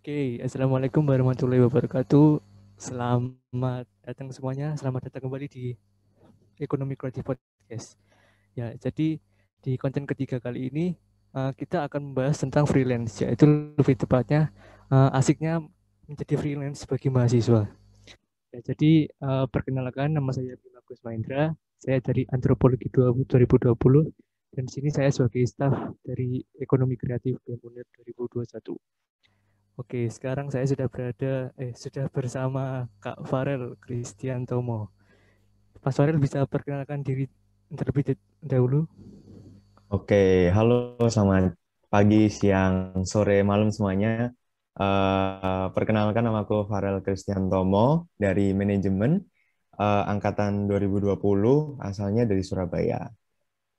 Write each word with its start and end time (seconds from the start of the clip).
Oke, 0.00 0.40
Assalamualaikum 0.40 1.04
warahmatullahi 1.04 1.60
wabarakatuh. 1.60 2.40
Selamat 2.80 3.84
datang 4.00 4.32
semuanya, 4.32 4.72
selamat 4.72 5.12
datang 5.12 5.28
kembali 5.28 5.44
di 5.44 5.76
Ekonomi 6.56 6.96
Kreatif 6.96 7.20
Podcast. 7.20 8.00
Ya, 8.56 8.72
jadi 8.80 9.20
di 9.60 9.72
konten 9.76 10.08
ketiga 10.08 10.40
kali 10.40 10.72
ini 10.72 10.96
uh, 11.36 11.52
kita 11.52 11.84
akan 11.84 12.16
membahas 12.16 12.40
tentang 12.40 12.64
freelance, 12.64 13.20
yaitu 13.20 13.44
lebih 13.76 13.92
tepatnya 14.00 14.48
uh, 14.88 15.12
asiknya 15.12 15.60
menjadi 16.08 16.32
freelance 16.40 16.88
bagi 16.88 17.12
mahasiswa. 17.12 17.68
Ya, 18.56 18.60
jadi 18.64 19.04
uh, 19.20 19.52
perkenalkan 19.52 20.16
nama 20.16 20.32
saya 20.32 20.56
Bima 20.64 20.80
Gus 20.88 21.04
Mahendra, 21.04 21.52
saya 21.76 22.00
dari 22.00 22.24
Antropologi 22.32 22.88
2020 22.88 23.28
dan 24.56 24.64
di 24.64 24.72
sini 24.72 24.88
saya 24.88 25.12
sebagai 25.12 25.44
staf 25.44 25.92
dari 26.00 26.40
Ekonomi 26.56 26.96
Kreatif 26.96 27.36
BEM 27.44 27.60
2021. 27.68 28.80
Oke, 29.80 30.12
sekarang 30.12 30.52
saya 30.52 30.68
sudah 30.68 30.92
berada, 30.92 31.56
eh 31.56 31.72
sudah 31.72 32.04
bersama 32.12 32.84
Kak 33.00 33.24
Farel 33.24 33.80
Christian 33.80 34.44
Tomo. 34.44 34.92
Mas 35.80 35.96
Farel 35.96 36.20
bisa 36.20 36.44
perkenalkan 36.44 37.00
diri 37.00 37.24
terlebih 37.72 38.12
dahulu. 38.44 38.84
Oke, 39.88 40.52
halo 40.52 41.00
selamat 41.00 41.56
pagi, 41.88 42.28
siang, 42.28 43.08
sore, 43.08 43.40
malam 43.40 43.72
semuanya. 43.72 44.28
Uh, 44.76 45.72
perkenalkan 45.72 46.28
nama 46.28 46.44
aku 46.44 46.68
Farel 46.68 47.00
Christian 47.00 47.48
Tomo 47.48 48.12
dari 48.20 48.52
manajemen 48.52 49.16
uh, 49.80 50.04
angkatan 50.12 50.68
2020, 50.68 51.16
asalnya 51.80 52.28
dari 52.28 52.44
Surabaya. 52.44 53.08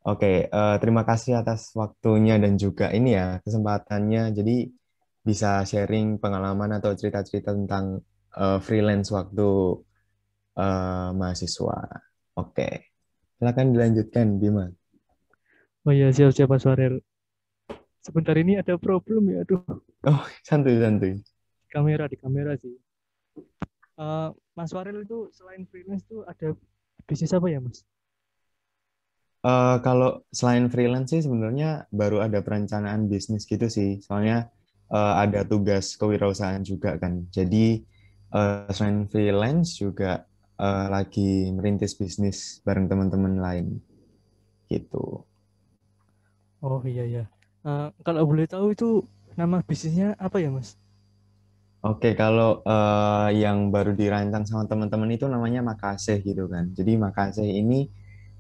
Oke, 0.02 0.50
uh, 0.50 0.82
terima 0.82 1.06
kasih 1.06 1.46
atas 1.46 1.70
waktunya 1.78 2.42
dan 2.42 2.58
juga 2.58 2.90
ini 2.90 3.14
ya 3.14 3.38
kesempatannya. 3.46 4.34
Jadi 4.34 4.81
bisa 5.22 5.62
sharing 5.64 6.18
pengalaman 6.18 6.82
atau 6.82 6.98
cerita-cerita 6.98 7.54
tentang 7.54 8.02
uh, 8.34 8.58
freelance 8.58 9.14
waktu 9.14 9.78
uh, 10.58 11.10
mahasiswa. 11.14 12.02
Oke, 12.38 12.94
silakan 13.38 13.74
dilanjutkan, 13.76 14.42
Bima. 14.42 14.66
Oh 15.86 15.94
ya, 15.94 16.10
siap-siap 16.10 16.50
Mas 16.50 16.66
Farel. 16.66 17.02
Sebentar 18.02 18.34
ini 18.38 18.58
ada 18.58 18.78
problem 18.82 19.30
ya, 19.30 19.46
aduh. 19.46 19.62
Oh, 20.10 20.26
santuy-santuy. 20.42 21.22
Kamera 21.70 22.10
di 22.10 22.18
kamera 22.18 22.58
sih. 22.58 22.74
Uh, 23.94 24.34
Mas 24.58 24.74
Farel 24.74 25.06
itu 25.06 25.30
selain 25.38 25.70
freelance 25.70 26.06
tuh 26.10 26.26
ada 26.26 26.58
bisnis 27.06 27.30
apa 27.30 27.46
ya, 27.46 27.62
Mas? 27.62 27.86
Uh, 29.42 29.82
kalau 29.82 30.22
selain 30.30 30.70
freelance 30.70 31.14
sih 31.14 31.22
sebenarnya 31.26 31.90
baru 31.90 32.22
ada 32.22 32.42
perencanaan 32.42 33.06
bisnis 33.10 33.46
gitu 33.46 33.70
sih. 33.70 34.02
Soalnya 34.02 34.50
uh, 34.92 35.14
ada 35.24 35.48
tugas 35.48 35.96
kewirausahaan 35.96 36.62
juga 36.62 37.00
kan. 37.00 37.26
Jadi 37.32 37.82
uh, 38.36 38.68
selain 38.70 39.08
freelance 39.08 39.80
juga 39.80 40.28
uh, 40.60 40.88
lagi 40.92 41.50
merintis 41.56 41.96
bisnis 41.96 42.60
bareng 42.68 42.92
teman-teman 42.92 43.40
lain 43.40 43.68
gitu. 44.68 45.24
Oh 46.62 46.84
iya 46.86 47.08
ya. 47.08 47.24
Uh, 47.66 47.90
kalau 48.06 48.28
boleh 48.28 48.46
tahu 48.46 48.76
itu 48.76 49.02
nama 49.34 49.64
bisnisnya 49.64 50.14
apa 50.20 50.38
ya 50.38 50.52
mas? 50.54 50.78
Oke, 51.82 52.14
kalau 52.14 52.62
uh, 52.62 53.34
yang 53.34 53.74
baru 53.74 53.98
dirancang 53.98 54.46
sama 54.46 54.70
teman-teman 54.70 55.18
itu 55.18 55.26
namanya 55.26 55.66
makasih 55.66 56.22
gitu 56.22 56.46
kan. 56.46 56.70
Jadi 56.78 56.94
makasih 56.94 57.48
ini 57.50 57.90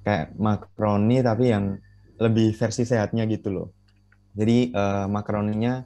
kayak 0.05 0.37
makaroni 0.37 1.25
tapi 1.25 1.49
yang 1.49 1.81
lebih 2.21 2.53
versi 2.53 2.85
sehatnya 2.85 3.25
gitu 3.25 3.49
loh. 3.49 3.67
Jadi 4.37 4.69
uh, 4.77 5.09
makaroninya 5.09 5.81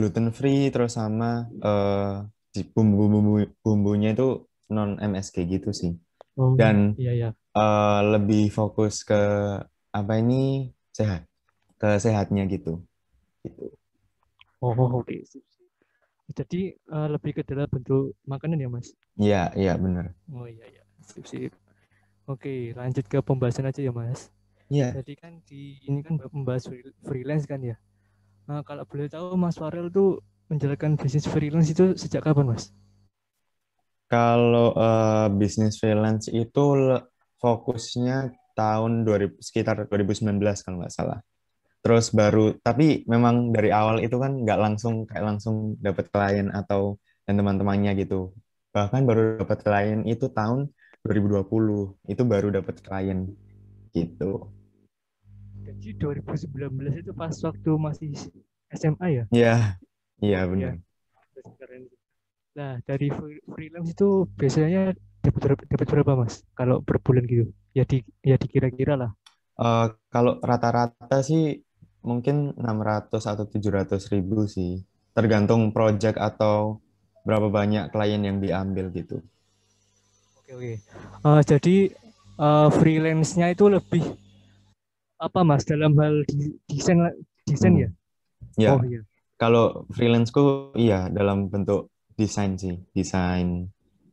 gluten 0.00 0.32
free 0.32 0.72
terus 0.72 0.96
sama 0.96 1.44
uh, 1.60 2.24
bumbu 2.72 3.04
bumbu 3.12 3.44
bumbunya 3.60 4.16
itu 4.16 4.48
non 4.72 4.96
MSG 4.96 5.44
gitu 5.44 5.76
sih. 5.76 5.92
Oh, 6.40 6.56
dan 6.56 6.96
iya, 6.96 7.12
iya. 7.12 7.30
Uh, 7.52 8.16
lebih 8.16 8.48
fokus 8.48 9.04
ke 9.04 9.20
apa 9.92 10.12
ini? 10.16 10.72
Sehat. 10.96 11.28
Ke 11.76 12.00
sehatnya 12.00 12.48
gitu. 12.48 12.80
Gitu. 13.44 13.76
Oh 14.60 14.72
oke 14.72 15.04
okay. 15.08 15.24
jadi 16.36 16.76
uh, 16.92 17.08
lebih 17.08 17.40
ke 17.40 17.42
dalam 17.44 17.68
bentuk 17.68 18.16
makanan 18.24 18.60
ya 18.60 18.68
mas? 18.72 18.88
Iya 19.20 19.52
iya 19.52 19.76
benar. 19.76 20.16
Oh 20.32 20.48
iya 20.48 20.64
iya. 20.64 20.82
Sip 21.04 21.28
sip. 21.28 21.52
Oke 22.24 22.72
lanjut 22.72 23.04
ke 23.04 23.20
pembahasan 23.20 23.68
aja 23.68 23.84
ya 23.84 23.92
mas. 23.92 24.32
Iya. 24.70 24.96
Jadi 25.02 25.12
kan 25.18 25.42
di 25.44 25.82
ini 25.84 26.00
kan 26.00 26.16
membahas 26.30 26.70
freelance 27.04 27.44
kan 27.44 27.60
ya. 27.60 27.76
Nah, 28.50 28.66
kalau 28.66 28.82
boleh 28.82 29.06
tahu 29.06 29.38
Mas 29.38 29.54
Farel 29.54 29.94
tuh 29.94 30.26
menjalankan 30.50 30.98
bisnis 30.98 31.22
freelance 31.30 31.70
itu 31.70 31.94
sejak 31.94 32.26
kapan, 32.26 32.50
Mas? 32.50 32.74
Kalau 34.10 34.74
uh, 34.74 35.30
bisnis 35.30 35.78
freelance 35.78 36.26
itu 36.34 36.64
fokusnya 37.38 38.34
tahun 38.58 39.06
2000 39.06 39.38
sekitar 39.38 39.86
2019 39.86 40.42
kalau 40.66 40.82
nggak 40.82 40.90
salah. 40.90 41.22
Terus 41.78 42.10
baru 42.10 42.58
tapi 42.58 43.06
memang 43.06 43.54
dari 43.54 43.70
awal 43.70 44.02
itu 44.02 44.18
kan 44.18 44.42
nggak 44.42 44.58
langsung 44.58 45.06
kayak 45.06 45.30
langsung 45.30 45.78
dapat 45.78 46.10
klien 46.10 46.50
atau 46.50 46.98
dan 47.30 47.38
teman-temannya 47.38 48.02
gitu. 48.02 48.34
Bahkan 48.74 49.06
baru 49.06 49.46
dapat 49.46 49.62
klien 49.62 50.02
itu 50.10 50.26
tahun 50.26 50.74
2020 51.06 51.46
itu 52.10 52.22
baru 52.26 52.50
dapat 52.50 52.82
klien 52.82 53.30
gitu. 53.94 54.50
Jadi 55.70 55.94
2019 56.02 56.98
itu 56.98 57.12
pas 57.14 57.30
waktu 57.30 57.70
masih 57.78 58.10
SMA 58.74 59.06
ya? 59.06 59.24
Iya, 59.30 59.56
iya 60.18 60.40
benar. 60.50 60.74
Ya. 60.74 61.78
Nah 62.58 62.72
dari 62.82 63.08
freelance 63.46 63.94
itu 63.94 64.26
biasanya 64.34 64.98
dapat 65.22 65.62
dapat 65.70 65.86
berapa 65.86 66.12
mas? 66.18 66.42
Kalau 66.58 66.82
per 66.82 66.98
bulan 66.98 67.22
gitu? 67.30 67.54
Ya 67.70 67.86
di 67.86 68.02
ya 68.26 68.34
dikira-kira 68.34 68.98
lah. 68.98 69.10
Uh, 69.54 69.94
kalau 70.10 70.42
rata-rata 70.42 71.22
sih 71.22 71.62
mungkin 72.02 72.56
600 72.58 73.22
atau 73.30 73.44
700 73.46 74.10
ribu 74.10 74.50
sih. 74.50 74.82
Tergantung 75.14 75.70
project 75.70 76.18
atau 76.18 76.82
berapa 77.22 77.46
banyak 77.46 77.94
klien 77.94 78.22
yang 78.26 78.42
diambil 78.42 78.90
gitu. 78.90 79.22
Oke 80.42 80.50
oke. 80.58 80.72
Uh, 81.22 81.40
jadi 81.46 81.94
uh, 82.40 82.68
freelance-nya 82.74 83.54
itu 83.54 83.70
lebih 83.70 84.02
apa 85.20 85.40
mas 85.44 85.68
dalam 85.68 85.92
hal 86.00 86.24
desain 86.66 86.98
desain 87.44 87.74
hmm. 87.76 87.82
ya? 87.84 87.90
Ya. 88.56 88.70
Oh, 88.74 88.82
iya. 88.82 89.04
Kalau 89.36 89.84
freelanceku 89.92 90.74
iya 90.76 91.12
dalam 91.12 91.52
bentuk 91.52 91.92
desain 92.16 92.56
sih, 92.56 92.80
desain. 92.96 93.68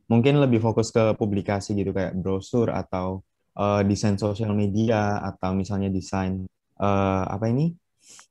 Mungkin 0.08 0.40
lebih 0.40 0.60
fokus 0.60 0.88
ke 0.88 1.16
publikasi 1.16 1.76
gitu 1.76 1.92
kayak 1.92 2.16
brosur 2.16 2.72
atau 2.72 3.20
uh, 3.56 3.84
desain 3.84 4.16
sosial 4.16 4.56
media 4.56 5.20
atau 5.20 5.52
misalnya 5.52 5.92
desain 5.92 6.48
uh, 6.80 7.24
apa 7.28 7.48
ini? 7.52 7.76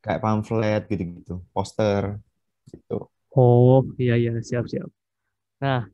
kayak 0.02 0.22
pamflet 0.24 0.82
gitu-gitu, 0.90 1.44
poster 1.54 2.18
gitu. 2.70 3.08
Oh, 3.38 3.86
iya 4.02 4.18
iya, 4.18 4.34
siap-siap. 4.42 4.90
Nah, 5.62 5.86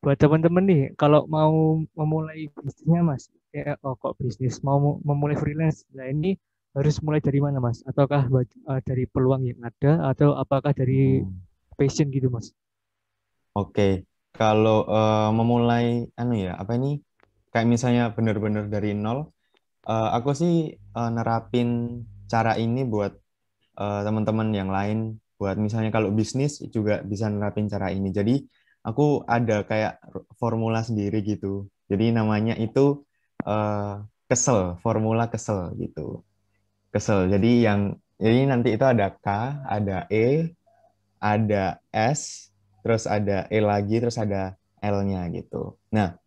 buat 0.00 0.16
teman-teman 0.16 0.64
nih 0.64 0.82
kalau 0.96 1.28
mau 1.28 1.82
memulai 1.92 2.48
bisnisnya 2.54 3.02
Mas, 3.04 3.28
ya 3.52 3.74
oh 3.84 3.96
kok 3.96 4.20
bisnis 4.20 4.60
mau 4.60 5.00
memulai 5.00 5.36
freelance? 5.36 5.88
Nah 5.96 6.08
ini 6.08 6.36
harus 6.76 7.00
mulai 7.00 7.18
dari 7.18 7.40
mana 7.40 7.58
mas? 7.58 7.80
Ataukah 7.88 8.28
uh, 8.28 8.80
dari 8.84 9.08
peluang 9.08 9.48
yang 9.48 9.60
ada 9.64 10.12
atau 10.12 10.36
apakah 10.36 10.76
dari 10.76 11.24
hmm. 11.24 11.74
passion 11.76 12.12
gitu 12.12 12.28
mas? 12.28 12.52
Oke. 13.56 13.72
Okay. 13.74 13.92
kalau 14.38 14.86
uh, 14.86 15.34
memulai 15.34 16.06
anu 16.14 16.36
ya 16.38 16.54
apa 16.54 16.78
ini? 16.78 17.00
Kayak 17.48 17.66
misalnya 17.66 18.04
benar-benar 18.12 18.68
dari 18.68 18.92
nol 18.92 19.32
uh, 19.88 20.08
aku 20.12 20.36
sih 20.36 20.76
uh, 20.94 21.10
nerapin 21.10 22.00
cara 22.28 22.54
ini 22.60 22.84
buat 22.84 23.16
uh, 23.80 24.00
teman-teman 24.04 24.52
yang 24.52 24.70
lain. 24.70 25.16
Buat 25.38 25.56
misalnya 25.56 25.94
kalau 25.94 26.10
bisnis 26.12 26.60
juga 26.68 27.00
bisa 27.02 27.30
nerapin 27.30 27.70
cara 27.70 27.88
ini. 27.94 28.10
Jadi 28.12 28.42
aku 28.84 29.24
ada 29.24 29.64
kayak 29.64 30.02
formula 30.36 30.84
sendiri 30.84 31.24
gitu. 31.24 31.66
Jadi 31.88 32.12
namanya 32.12 32.54
itu 32.58 33.07
uh, 33.48 34.04
kesel, 34.28 34.76
formula 34.84 35.32
kesel 35.32 35.72
gitu. 35.80 36.20
Kesel. 36.92 37.32
Jadi 37.32 37.64
yang 37.64 37.96
jadi 38.20 38.44
nanti 38.50 38.76
itu 38.76 38.84
ada 38.84 39.14
K, 39.14 39.28
ada 39.64 40.04
E, 40.12 40.52
ada 41.22 41.80
S, 41.88 42.50
terus 42.84 43.08
ada 43.08 43.48
E 43.48 43.58
lagi, 43.64 43.96
terus 44.02 44.20
ada 44.20 44.58
L-nya 44.82 45.26
gitu. 45.32 45.78
Nah, 45.94 46.18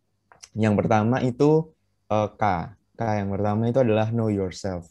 yang 0.56 0.74
pertama 0.74 1.22
itu 1.22 1.70
uh, 2.10 2.28
K. 2.34 2.74
K 2.96 3.00
yang 3.24 3.30
pertama 3.30 3.68
itu 3.68 3.80
adalah 3.80 4.10
know 4.10 4.32
yourself. 4.32 4.88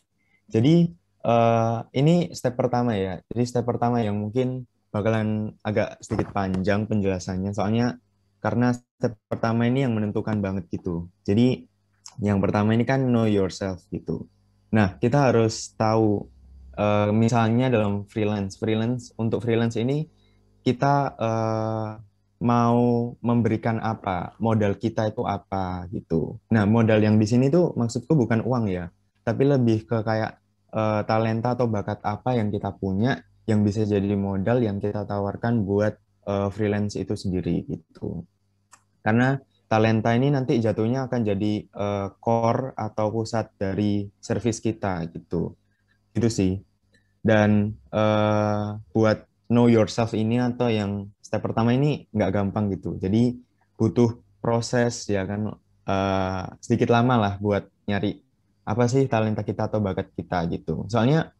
Jadi 0.49 0.93
uh, 1.25 1.85
ini 1.93 2.33
step 2.37 2.57
pertama 2.57 2.93
ya. 2.97 3.17
Jadi 3.33 3.43
step 3.49 3.65
pertama 3.65 4.01
yang 4.01 4.17
mungkin 4.17 4.69
bakalan 4.91 5.55
agak 5.63 6.03
sedikit 6.03 6.35
panjang 6.35 6.85
penjelasannya, 6.85 7.55
soalnya 7.55 7.95
karena 8.43 8.75
step 8.75 9.15
pertama 9.31 9.65
ini 9.65 9.87
yang 9.87 9.93
menentukan 9.95 10.37
banget 10.43 10.67
gitu. 10.69 11.07
Jadi 11.23 11.70
yang 12.19 12.43
pertama 12.43 12.75
ini 12.75 12.83
kan 12.83 13.07
know 13.07 13.29
yourself 13.29 13.85
gitu. 13.93 14.27
Nah, 14.75 14.99
kita 14.99 15.31
harus 15.31 15.71
tahu 15.79 16.27
uh, 16.75 17.11
misalnya 17.15 17.71
dalam 17.71 18.07
freelance, 18.07 18.59
freelance 18.59 19.15
untuk 19.15 19.43
freelance 19.43 19.79
ini 19.79 20.07
kita 20.61 21.15
uh, 21.15 21.89
mau 22.41 23.13
memberikan 23.21 23.77
apa, 23.77 24.33
modal 24.41 24.75
kita 24.75 25.13
itu 25.13 25.21
apa 25.23 25.85
gitu. 25.93 26.41
Nah, 26.49 26.65
modal 26.65 26.99
yang 26.99 27.21
di 27.21 27.27
sini 27.29 27.53
tuh 27.53 27.71
maksudku 27.77 28.17
bukan 28.17 28.41
uang 28.41 28.65
ya, 28.67 28.89
tapi 29.21 29.45
lebih 29.45 29.85
ke 29.85 30.01
kayak 30.01 30.41
uh, 30.73 31.05
talenta 31.05 31.53
atau 31.53 31.69
bakat 31.69 32.01
apa 32.01 32.33
yang 32.33 32.49
kita 32.49 32.73
punya 32.73 33.21
yang 33.45 33.61
bisa 33.61 33.85
jadi 33.85 34.17
modal 34.17 34.61
yang 34.61 34.81
kita 34.81 35.05
tawarkan 35.05 35.65
buat 35.65 35.97
uh, 36.25 36.49
freelance 36.49 36.97
itu 36.97 37.13
sendiri 37.13 37.65
gitu. 37.65 38.25
Karena 39.01 39.37
talenta 39.71 40.11
ini 40.11 40.27
nanti 40.27 40.59
jatuhnya 40.59 41.07
akan 41.07 41.21
jadi 41.23 41.53
uh, 41.71 42.11
core 42.19 42.75
atau 42.75 43.07
pusat 43.07 43.55
dari 43.55 44.11
service 44.19 44.59
kita 44.59 45.07
gitu. 45.15 45.55
Itu 46.11 46.27
sih. 46.27 46.59
Dan 47.23 47.79
uh, 47.95 48.75
buat 48.91 49.23
know 49.47 49.71
yourself 49.71 50.11
ini 50.11 50.43
atau 50.43 50.67
yang 50.67 51.07
step 51.23 51.39
pertama 51.39 51.71
ini 51.71 52.03
nggak 52.11 52.31
gampang 52.35 52.67
gitu. 52.75 52.99
Jadi 52.99 53.39
butuh 53.79 54.19
proses 54.43 55.07
ya 55.07 55.23
kan 55.23 55.55
uh, 55.87 56.43
sedikit 56.59 56.91
lama 56.91 57.15
lah 57.15 57.33
buat 57.39 57.63
nyari 57.87 58.19
apa 58.67 58.91
sih 58.91 59.07
talenta 59.07 59.47
kita 59.47 59.71
atau 59.71 59.79
bakat 59.79 60.11
kita 60.19 60.51
gitu. 60.51 60.83
Soalnya 60.91 61.31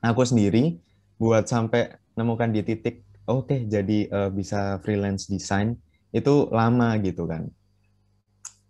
aku 0.00 0.24
sendiri 0.24 0.80
buat 1.20 1.44
sampai 1.44 2.00
nemukan 2.16 2.48
di 2.48 2.64
titik 2.64 3.04
oke 3.28 3.52
okay, 3.52 3.60
jadi 3.68 4.08
uh, 4.08 4.30
bisa 4.32 4.80
freelance 4.80 5.28
design 5.28 5.76
itu 6.16 6.48
lama 6.48 6.96
gitu 7.04 7.28
kan. 7.28 7.44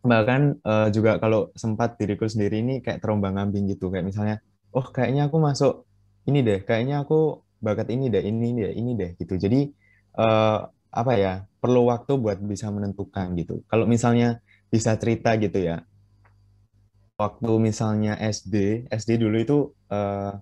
Bahkan 0.04 0.60
uh, 0.60 0.88
juga 0.92 1.16
kalau 1.16 1.48
sempat 1.56 1.96
diriku 1.96 2.28
sendiri 2.28 2.60
ini 2.60 2.84
kayak 2.84 3.00
terombang 3.00 3.40
ambing 3.40 3.72
gitu 3.72 3.88
kayak 3.88 4.04
misalnya 4.04 4.44
oh 4.76 4.84
kayaknya 4.92 5.32
aku 5.32 5.40
masuk 5.40 5.88
ini 6.28 6.40
deh, 6.40 6.60
kayaknya 6.64 7.04
aku 7.04 7.44
bakat 7.60 7.88
ini 7.92 8.08
deh, 8.12 8.20
ini 8.24 8.52
deh, 8.52 8.72
ini 8.76 8.92
deh 8.96 9.10
gitu. 9.16 9.36
Jadi 9.36 9.72
uh, 10.20 10.68
apa 10.94 11.12
ya 11.16 11.32
perlu 11.60 11.88
waktu 11.88 12.16
buat 12.20 12.38
bisa 12.40 12.68
menentukan 12.68 13.32
gitu. 13.40 13.64
Kalau 13.68 13.84
misalnya 13.88 14.40
bisa 14.68 14.96
cerita 15.00 15.36
gitu 15.40 15.60
ya, 15.60 15.84
waktu 17.16 17.52
misalnya 17.60 18.18
SD, 18.18 18.88
SD 18.90 19.20
dulu 19.20 19.36
itu 19.40 19.58
uh, 19.92 20.32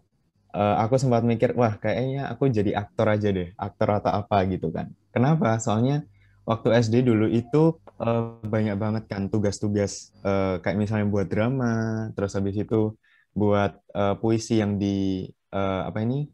uh, 0.55 0.77
aku 0.83 0.97
sempat 0.99 1.23
mikir, 1.27 1.55
wah 1.59 1.77
kayaknya 1.77 2.31
aku 2.31 2.49
jadi 2.49 2.79
aktor 2.79 3.07
aja 3.11 3.29
deh, 3.31 3.53
aktor 3.59 3.89
atau 4.03 4.13
apa 4.23 4.43
gitu 4.49 4.71
kan. 4.71 4.91
Kenapa? 5.11 5.59
Soalnya 5.59 6.07
waktu 6.43 6.69
SD 6.83 7.07
dulu 7.07 7.27
itu 7.31 7.79
uh, 8.03 8.39
banyak 8.43 8.77
banget 8.79 9.05
kan 9.07 9.31
tugas-tugas 9.31 10.11
uh, 10.27 10.59
kayak 10.63 10.79
misalnya 10.79 11.07
buat 11.07 11.27
drama, 11.31 12.09
terus 12.15 12.35
habis 12.35 12.57
itu 12.59 12.95
buat 13.33 13.79
uh, 13.97 14.15
puisi 14.21 14.61
yang 14.61 14.77
di 14.77 15.27
uh, 15.55 15.89
apa 15.89 15.99
ini 16.05 16.29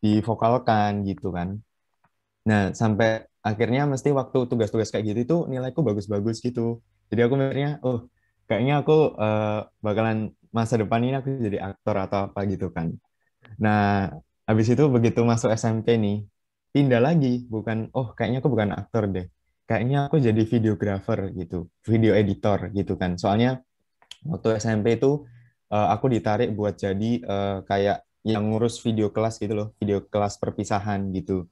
divokalkan 0.00 1.04
gitu 1.04 1.32
kan. 1.32 1.60
Nah, 2.48 2.72
sampai 2.72 3.28
akhirnya 3.40 3.88
mesti 3.88 4.12
waktu 4.12 4.48
tugas-tugas 4.48 4.88
kayak 4.92 5.04
gitu 5.12 5.20
itu 5.24 5.36
nilaiku 5.48 5.80
bagus-bagus 5.84 6.40
gitu. 6.40 6.80
Jadi 7.12 7.20
aku 7.24 7.34
mikirnya, 7.36 7.80
oh 7.84 8.08
kayaknya 8.48 8.80
aku 8.84 9.16
uh, 9.16 9.68
bakalan 9.84 10.32
masa 10.50 10.80
depan 10.80 11.00
ini 11.04 11.14
aku 11.20 11.28
jadi 11.40 11.58
aktor 11.72 11.96
atau 12.00 12.18
apa 12.30 12.40
gitu 12.48 12.72
kan. 12.72 12.92
Nah, 13.60 14.10
habis 14.48 14.66
itu 14.72 14.84
begitu 14.88 15.20
masuk 15.22 15.52
SMP 15.52 15.96
nih, 16.00 16.24
pindah 16.70 17.02
lagi, 17.02 17.46
bukan, 17.46 17.90
oh 17.94 18.14
kayaknya 18.14 18.38
aku 18.42 18.50
bukan 18.50 18.70
aktor 18.74 19.10
deh. 19.10 19.26
Kayaknya 19.66 20.10
aku 20.10 20.18
jadi 20.18 20.42
videografer 20.42 21.30
gitu, 21.34 21.70
video 21.86 22.14
editor 22.14 22.74
gitu 22.74 22.98
kan. 22.98 23.14
Soalnya 23.14 23.62
waktu 24.26 24.58
SMP 24.58 24.98
itu 24.98 25.26
uh, 25.70 25.88
aku 25.94 26.10
ditarik 26.10 26.50
buat 26.54 26.74
jadi 26.74 27.10
uh, 27.22 27.56
kayak 27.66 28.02
yang 28.26 28.50
ngurus 28.50 28.82
video 28.82 29.14
kelas 29.14 29.38
gitu 29.38 29.54
loh, 29.54 29.68
video 29.78 30.02
kelas 30.04 30.36
perpisahan 30.42 31.08
gitu. 31.14 31.46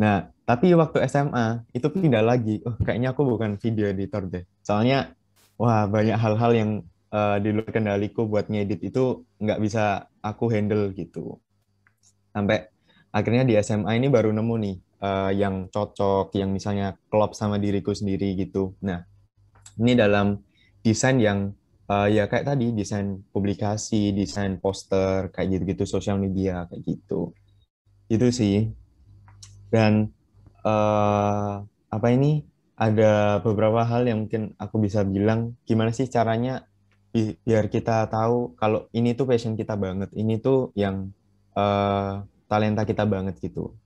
Nah, 0.00 0.32
tapi 0.48 0.72
waktu 0.72 1.04
SMA 1.04 1.68
itu 1.76 1.86
pindah 1.92 2.24
lagi. 2.24 2.64
Oh, 2.64 2.72
kayaknya 2.80 3.12
aku 3.12 3.22
bukan 3.28 3.60
video 3.60 3.90
editor 3.92 4.24
deh. 4.24 4.44
Soalnya, 4.64 5.12
wah 5.60 5.84
banyak 5.84 6.16
hal-hal 6.16 6.52
yang 6.56 6.70
uh, 7.12 7.36
di 7.36 7.52
luar 7.52 7.68
kendaliku 7.68 8.24
buat 8.24 8.48
ngedit 8.48 8.80
itu 8.80 9.28
nggak 9.36 9.60
bisa 9.60 10.08
aku 10.24 10.48
handle 10.48 10.88
gitu. 10.96 11.36
Sampai 12.32 12.72
akhirnya 13.10 13.44
di 13.46 13.54
SMA 13.58 13.98
ini 13.98 14.06
baru 14.06 14.30
nemu 14.30 14.54
nih 14.62 14.76
uh, 15.02 15.30
yang 15.34 15.66
cocok, 15.68 16.34
yang 16.38 16.50
misalnya 16.54 16.94
klop 17.10 17.34
sama 17.34 17.58
diriku 17.58 17.90
sendiri 17.90 18.38
gitu. 18.38 18.74
Nah, 18.86 19.02
ini 19.80 19.92
dalam 19.98 20.38
desain 20.80 21.18
yang 21.18 21.50
uh, 21.90 22.06
ya 22.06 22.30
kayak 22.30 22.46
tadi 22.46 22.70
desain 22.70 23.20
publikasi, 23.34 24.14
desain 24.14 24.62
poster 24.62 25.34
kayak 25.34 25.58
gitu-gitu 25.58 25.84
sosial 25.84 26.22
media 26.22 26.70
kayak 26.70 26.82
gitu. 26.86 27.34
Itu 28.06 28.30
sih. 28.30 28.70
Dan 29.70 30.10
uh, 30.62 31.62
apa 31.90 32.08
ini 32.10 32.46
ada 32.80 33.44
beberapa 33.44 33.84
hal 33.84 34.08
yang 34.08 34.24
mungkin 34.24 34.56
aku 34.56 34.80
bisa 34.80 35.04
bilang 35.04 35.58
gimana 35.68 35.92
sih 35.92 36.08
caranya 36.08 36.64
bi 37.10 37.34
biar 37.42 37.66
kita 37.68 38.06
tahu 38.06 38.54
kalau 38.54 38.86
ini 38.94 39.18
tuh 39.18 39.26
passion 39.26 39.58
kita 39.58 39.74
banget, 39.74 40.14
ini 40.14 40.38
tuh 40.38 40.70
yang 40.78 41.10
uh, 41.58 42.22
talenta 42.50 42.82
kita 42.82 43.06
banget 43.06 43.38
gitu. 43.38 43.78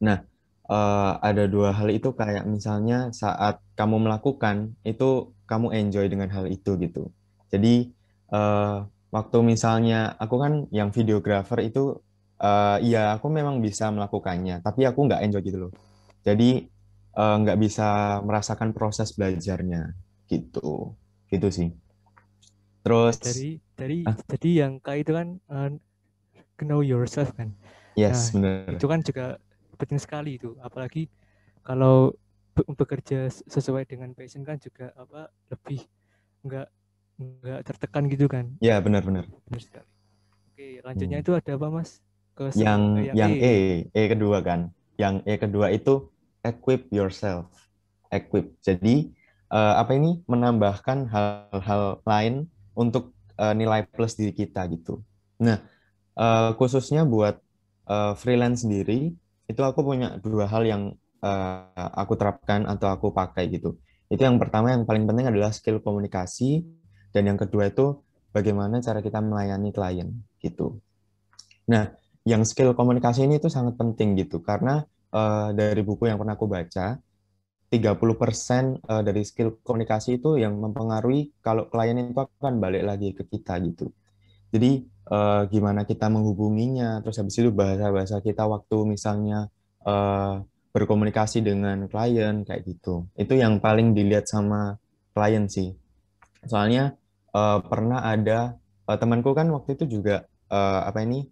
Nah, 0.00 0.24
uh, 0.72 1.20
ada 1.20 1.44
dua 1.44 1.76
hal 1.76 1.92
itu 1.92 2.16
kayak 2.16 2.48
misalnya 2.48 3.12
saat 3.12 3.60
kamu 3.76 4.08
melakukan 4.08 4.72
itu 4.88 5.36
kamu 5.44 5.76
enjoy 5.76 6.08
dengan 6.08 6.32
hal 6.32 6.48
itu 6.48 6.80
gitu. 6.80 7.12
Jadi 7.52 7.92
uh, 8.32 8.88
waktu 9.12 9.38
misalnya 9.44 10.16
aku 10.16 10.40
kan 10.40 10.52
yang 10.72 10.88
videographer 10.88 11.60
itu 11.60 12.00
uh, 12.40 12.80
ya 12.80 13.20
aku 13.20 13.28
memang 13.28 13.60
bisa 13.60 13.92
melakukannya, 13.92 14.64
tapi 14.64 14.88
aku 14.88 15.04
nggak 15.04 15.20
enjoy 15.28 15.44
gitu 15.44 15.58
loh. 15.68 15.72
Jadi 16.24 16.64
uh, 17.12 17.36
nggak 17.44 17.60
bisa 17.60 18.18
merasakan 18.24 18.72
proses 18.72 19.12
belajarnya 19.12 19.92
gitu, 20.32 20.96
gitu 21.28 21.48
sih. 21.52 21.68
Terus 22.82 23.20
dari 23.20 23.50
dari 23.76 23.98
ah? 24.08 24.16
jadi 24.32 24.50
yang 24.64 24.72
kayak 24.80 25.00
itu 25.04 25.12
kan 25.12 25.28
uh, 25.52 25.70
know 26.64 26.80
yourself 26.80 27.34
kan. 27.36 27.52
Yes, 27.94 28.32
nah, 28.32 28.64
benar. 28.66 28.76
Itu 28.78 28.86
kan 28.88 29.00
juga 29.04 29.26
penting 29.76 30.00
sekali 30.00 30.38
itu, 30.40 30.56
apalagi 30.60 31.08
kalau 31.64 32.16
bekerja 32.52 33.32
sesuai 33.32 33.88
dengan 33.88 34.12
passion 34.12 34.44
kan 34.44 34.60
juga 34.60 34.92
apa 34.92 35.32
lebih 35.48 35.88
nggak 36.44 36.68
nggak 37.16 37.60
tertekan 37.64 38.04
gitu 38.12 38.28
kan? 38.28 38.52
Ya 38.60 38.76
benar-benar 38.82 39.24
benar. 39.48 39.60
Sekali. 39.62 39.88
Oke 40.52 40.66
lanjutnya 40.84 41.18
hmm. 41.20 41.24
itu 41.24 41.32
ada 41.32 41.52
apa 41.56 41.66
mas? 41.72 41.90
Ke 42.36 42.52
yang 42.56 43.00
yang, 43.00 43.16
yang 43.16 43.32
e. 43.36 43.88
e 43.92 43.96
e 43.96 44.02
kedua 44.12 44.44
kan? 44.44 44.68
Yang 45.00 45.14
e 45.24 45.34
kedua 45.40 45.66
itu 45.72 46.12
equip 46.44 46.92
yourself. 46.92 47.48
Equip. 48.12 48.52
Jadi 48.60 49.16
uh, 49.48 49.80
apa 49.80 49.96
ini? 49.96 50.20
Menambahkan 50.28 51.08
hal-hal 51.08 52.04
lain 52.04 52.52
untuk 52.76 53.16
uh, 53.40 53.56
nilai 53.56 53.88
plus 53.88 54.12
diri 54.12 54.36
kita 54.36 54.68
gitu. 54.68 55.00
Nah 55.40 55.64
uh, 56.20 56.52
khususnya 56.60 57.08
buat 57.08 57.40
uh, 57.92 58.12
freelance 58.16 58.64
sendiri 58.64 59.12
itu 59.44 59.60
aku 59.60 59.84
punya 59.84 60.16
dua 60.24 60.48
hal 60.48 60.64
yang 60.64 60.82
uh, 61.20 61.92
aku 61.92 62.16
terapkan 62.16 62.64
atau 62.64 62.88
aku 62.88 63.12
pakai 63.12 63.52
gitu 63.52 63.76
itu 64.12 64.22
yang 64.28 64.36
pertama 64.36 64.72
yang 64.72 64.84
paling 64.84 65.08
penting 65.08 65.28
adalah 65.28 65.48
skill 65.52 65.80
komunikasi 65.80 66.64
dan 67.16 67.32
yang 67.32 67.40
kedua 67.40 67.72
itu 67.72 68.00
bagaimana 68.28 68.80
cara 68.84 69.00
kita 69.00 69.20
melayani 69.24 69.72
klien 69.72 70.08
gitu. 70.36 70.80
Nah, 71.72 71.96
yang 72.28 72.44
skill 72.44 72.76
komunikasi 72.76 73.24
ini 73.24 73.40
itu 73.40 73.48
sangat 73.48 73.80
penting 73.80 74.12
gitu 74.20 74.44
karena 74.44 74.84
uh, 75.16 75.56
dari 75.56 75.80
buku 75.80 76.12
yang 76.12 76.20
pernah 76.20 76.36
aku 76.36 76.44
baca 76.44 77.00
30% 77.72 78.84
uh, 78.84 79.00
dari 79.00 79.24
skill 79.24 79.64
komunikasi 79.64 80.20
itu 80.20 80.36
yang 80.36 80.60
mempengaruhi 80.60 81.32
kalau 81.40 81.72
klien 81.72 81.96
itu 81.96 82.12
akan 82.12 82.60
balik 82.60 82.84
lagi 82.84 83.16
ke 83.16 83.24
kita 83.24 83.56
gitu. 83.64 83.88
Jadi 84.52 84.84
uh, 85.08 85.48
gimana 85.48 85.88
kita 85.88 86.12
menghubunginya, 86.12 87.00
terus 87.00 87.16
habis 87.18 87.40
itu 87.40 87.48
bahasa-bahasa 87.48 88.20
kita 88.20 88.44
waktu 88.44 88.76
misalnya 88.84 89.48
uh, 89.88 90.44
berkomunikasi 90.76 91.40
dengan 91.40 91.88
klien 91.88 92.44
kayak 92.44 92.62
gitu. 92.68 93.08
Itu 93.16 93.32
yang 93.36 93.64
paling 93.64 93.96
dilihat 93.96 94.28
sama 94.28 94.76
klien 95.16 95.48
sih. 95.48 95.72
Soalnya 96.44 96.96
uh, 97.32 97.64
pernah 97.64 98.04
ada 98.04 98.60
uh, 98.88 98.98
temanku 99.00 99.32
kan 99.32 99.48
waktu 99.52 99.80
itu 99.80 100.00
juga 100.00 100.28
uh, 100.52 100.84
apa 100.84 101.00
ini 101.00 101.24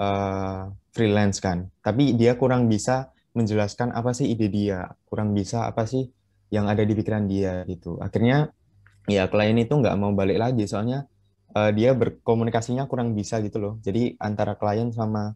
uh, 0.00 0.72
freelance 0.96 1.44
kan, 1.44 1.68
tapi 1.84 2.16
dia 2.16 2.34
kurang 2.40 2.72
bisa 2.72 3.12
menjelaskan 3.36 3.94
apa 3.94 4.10
sih 4.10 4.32
ide 4.32 4.50
dia, 4.50 4.90
kurang 5.06 5.36
bisa 5.36 5.68
apa 5.68 5.86
sih 5.86 6.08
yang 6.50 6.66
ada 6.66 6.82
di 6.82 6.92
pikiran 6.98 7.30
dia 7.30 7.62
gitu. 7.68 8.00
Akhirnya 8.02 8.50
ya 9.06 9.26
klien 9.30 9.58
itu 9.58 9.70
nggak 9.70 9.96
mau 9.98 10.10
balik 10.14 10.38
lagi 10.38 10.66
soalnya 10.66 11.09
uh, 11.54 11.70
dia 11.74 11.94
berkomunikasinya 11.94 12.86
kurang 12.86 13.14
bisa 13.14 13.38
gitu 13.42 13.58
loh. 13.58 13.74
Jadi 13.82 14.14
antara 14.18 14.54
klien 14.54 14.90
sama 14.94 15.34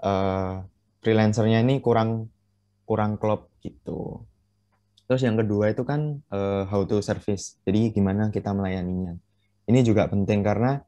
uh, 0.00 0.64
freelancernya 1.00 1.60
ini 1.64 1.80
kurang 1.80 2.28
kurang 2.84 3.16
klop 3.16 3.48
gitu. 3.64 4.24
Terus 5.04 5.20
yang 5.20 5.36
kedua 5.36 5.72
itu 5.72 5.84
kan 5.84 6.20
uh, 6.32 6.64
how 6.68 6.84
to 6.88 7.00
service. 7.04 7.60
Jadi 7.64 7.92
gimana 7.92 8.32
kita 8.32 8.52
melayaninya. 8.56 9.16
Ini 9.68 9.80
juga 9.84 10.08
penting 10.08 10.40
karena 10.44 10.80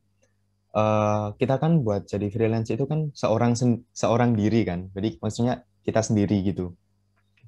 uh, 0.72 1.32
kita 1.36 1.60
kan 1.60 1.80
buat 1.84 2.08
jadi 2.08 2.28
freelance 2.32 2.72
itu 2.72 2.84
kan 2.88 3.12
seorang 3.12 3.56
seorang 3.92 4.32
diri 4.36 4.64
kan. 4.64 4.88
Jadi 4.92 5.20
maksudnya 5.20 5.64
kita 5.84 6.00
sendiri 6.00 6.40
gitu. 6.44 6.72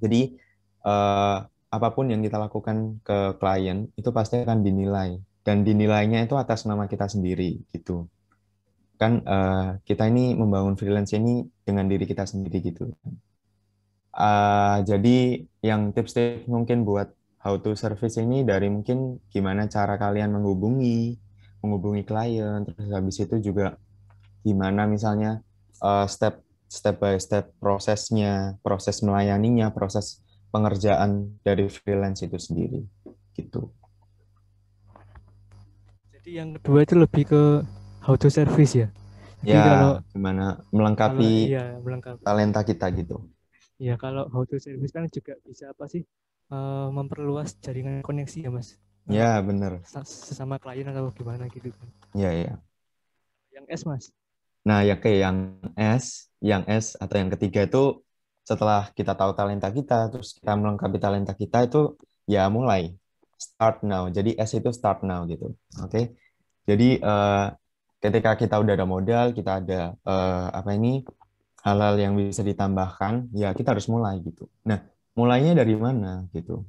Jadi 0.00 0.36
uh, 0.84 1.44
apa 1.68 1.88
pun 1.92 2.08
yang 2.08 2.24
kita 2.24 2.40
lakukan 2.40 3.00
ke 3.04 3.36
klien 3.36 3.92
itu 3.96 4.08
pasti 4.08 4.40
akan 4.40 4.64
dinilai 4.64 5.20
dan 5.48 5.64
dinilainya 5.64 6.28
itu 6.28 6.36
atas 6.36 6.68
nama 6.68 6.84
kita 6.84 7.08
sendiri 7.08 7.64
gitu 7.72 8.04
kan 8.98 9.22
uh, 9.22 9.78
kita 9.86 10.10
ini 10.10 10.34
membangun 10.34 10.74
freelance 10.74 11.14
ini 11.14 11.46
dengan 11.62 11.86
diri 11.86 12.02
kita 12.02 12.26
sendiri 12.26 12.58
gitu. 12.58 12.90
Uh, 14.10 14.82
jadi 14.82 15.46
yang 15.62 15.94
tips-tips 15.94 16.50
mungkin 16.50 16.82
buat 16.82 17.14
how 17.38 17.54
to 17.62 17.78
service 17.78 18.18
ini 18.18 18.42
dari 18.42 18.66
mungkin 18.66 19.22
gimana 19.30 19.70
cara 19.70 19.94
kalian 19.94 20.34
menghubungi, 20.34 21.14
menghubungi 21.62 22.02
klien, 22.02 22.66
terus 22.66 22.90
habis 22.90 23.22
itu 23.22 23.38
juga 23.38 23.78
gimana 24.42 24.90
misalnya 24.90 25.38
uh, 25.78 26.10
step 26.10 26.42
step 26.66 26.98
by 26.98 27.14
step 27.22 27.54
prosesnya, 27.62 28.58
proses 28.66 28.98
melayaninya, 29.06 29.70
proses 29.70 30.18
pengerjaan 30.50 31.38
dari 31.46 31.70
freelance 31.70 32.26
itu 32.26 32.34
sendiri 32.34 32.82
gitu. 33.38 33.70
Jadi 36.28 36.44
yang 36.44 36.52
kedua 36.60 36.84
itu 36.84 36.92
lebih 36.92 37.24
ke 37.24 37.42
how 38.04 38.12
to 38.12 38.28
service 38.28 38.76
ya. 38.76 38.92
Jadi 39.40 39.48
ya, 39.48 39.64
kalau 39.64 39.92
gimana 40.12 40.60
melengkapi, 40.76 41.24
kalau, 41.24 41.48
iya, 41.48 41.64
melengkapi 41.80 42.20
talenta 42.20 42.60
kita 42.68 42.84
gitu. 42.92 43.16
Ya, 43.80 43.96
kalau 43.96 44.28
how 44.28 44.44
to 44.44 44.60
service 44.60 44.92
kan 44.92 45.08
juga 45.08 45.40
bisa 45.48 45.72
apa 45.72 45.88
sih? 45.88 46.04
Uh, 46.52 46.92
memperluas 46.92 47.56
jaringan 47.64 48.04
koneksi 48.04 48.44
ya, 48.44 48.52
Mas. 48.52 48.76
Ya, 49.08 49.40
benar. 49.40 49.80
Sesama 49.88 50.60
klien 50.60 50.84
atau 50.92 51.08
gimana 51.16 51.48
gitu 51.48 51.72
kan. 51.72 51.88
Iya, 52.12 52.30
iya. 52.36 52.54
Yang 53.56 53.64
S, 53.72 53.82
Mas. 53.88 54.04
Nah, 54.68 54.84
ya 54.84 55.00
kayak 55.00 55.32
yang 55.32 55.38
S, 55.80 56.28
yang 56.44 56.68
S 56.68 56.92
atau 57.00 57.16
yang 57.16 57.32
ketiga 57.32 57.64
itu 57.64 58.04
setelah 58.44 58.92
kita 58.92 59.16
tahu 59.16 59.32
talenta 59.32 59.72
kita, 59.72 60.12
terus 60.12 60.36
kita 60.36 60.52
melengkapi 60.60 61.00
talenta 61.00 61.32
kita 61.32 61.64
itu 61.64 61.96
ya 62.28 62.52
mulai 62.52 62.92
start 63.38 63.86
now. 63.86 64.10
Jadi 64.10 64.34
S 64.34 64.58
itu 64.58 64.74
start 64.74 65.06
now 65.06 65.22
gitu. 65.30 65.54
Oke. 65.78 65.88
Okay? 65.88 66.04
Jadi 66.68 67.00
uh, 67.00 67.48
ketika 68.02 68.36
kita 68.36 68.60
udah 68.60 68.74
ada 68.74 68.84
modal, 68.84 69.32
kita 69.32 69.62
ada 69.62 69.94
uh, 70.04 70.52
apa 70.52 70.74
ini 70.74 71.06
hal-hal 71.64 71.94
yang 71.96 72.12
bisa 72.18 72.44
ditambahkan, 72.44 73.32
ya 73.32 73.54
kita 73.56 73.72
harus 73.72 73.88
mulai 73.88 74.20
gitu. 74.20 74.46
Nah, 74.68 74.84
mulainya 75.16 75.56
dari 75.56 75.74
mana 75.74 76.26
gitu? 76.34 76.66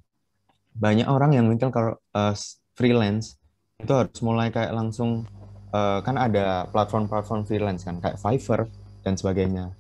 Banyak 0.74 1.10
orang 1.10 1.36
yang 1.36 1.46
mungkin 1.50 1.70
kalau 1.70 2.00
uh, 2.16 2.34
freelance 2.78 3.36
itu 3.80 3.92
harus 3.92 4.20
mulai 4.24 4.50
kayak 4.52 4.72
langsung 4.72 5.28
uh, 5.76 6.00
kan 6.02 6.16
ada 6.16 6.68
platform-platform 6.72 7.44
freelance 7.46 7.84
kan 7.84 8.00
kayak 8.00 8.18
Fiverr 8.18 8.68
dan 9.04 9.14
sebagainya. 9.16 9.76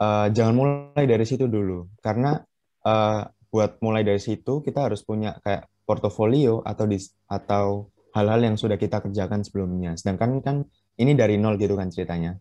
Uh, 0.00 0.32
jangan 0.32 0.54
mulai 0.56 1.04
dari 1.04 1.28
situ 1.28 1.44
dulu 1.44 1.84
karena 2.00 2.40
uh, 2.88 3.28
buat 3.52 3.76
mulai 3.84 4.06
dari 4.06 4.22
situ 4.22 4.64
kita 4.64 4.88
harus 4.88 5.04
punya 5.04 5.36
kayak 5.44 5.68
portofolio 5.90 6.62
atau 6.62 6.86
dis 6.86 7.10
atau 7.26 7.90
hal-hal 8.14 8.46
yang 8.46 8.54
sudah 8.54 8.78
kita 8.78 9.02
kerjakan 9.02 9.42
sebelumnya. 9.42 9.98
Sedangkan 9.98 10.38
kan 10.38 10.56
ini 11.02 11.18
dari 11.18 11.34
nol 11.34 11.58
gitu 11.58 11.74
kan 11.74 11.90
ceritanya. 11.90 12.38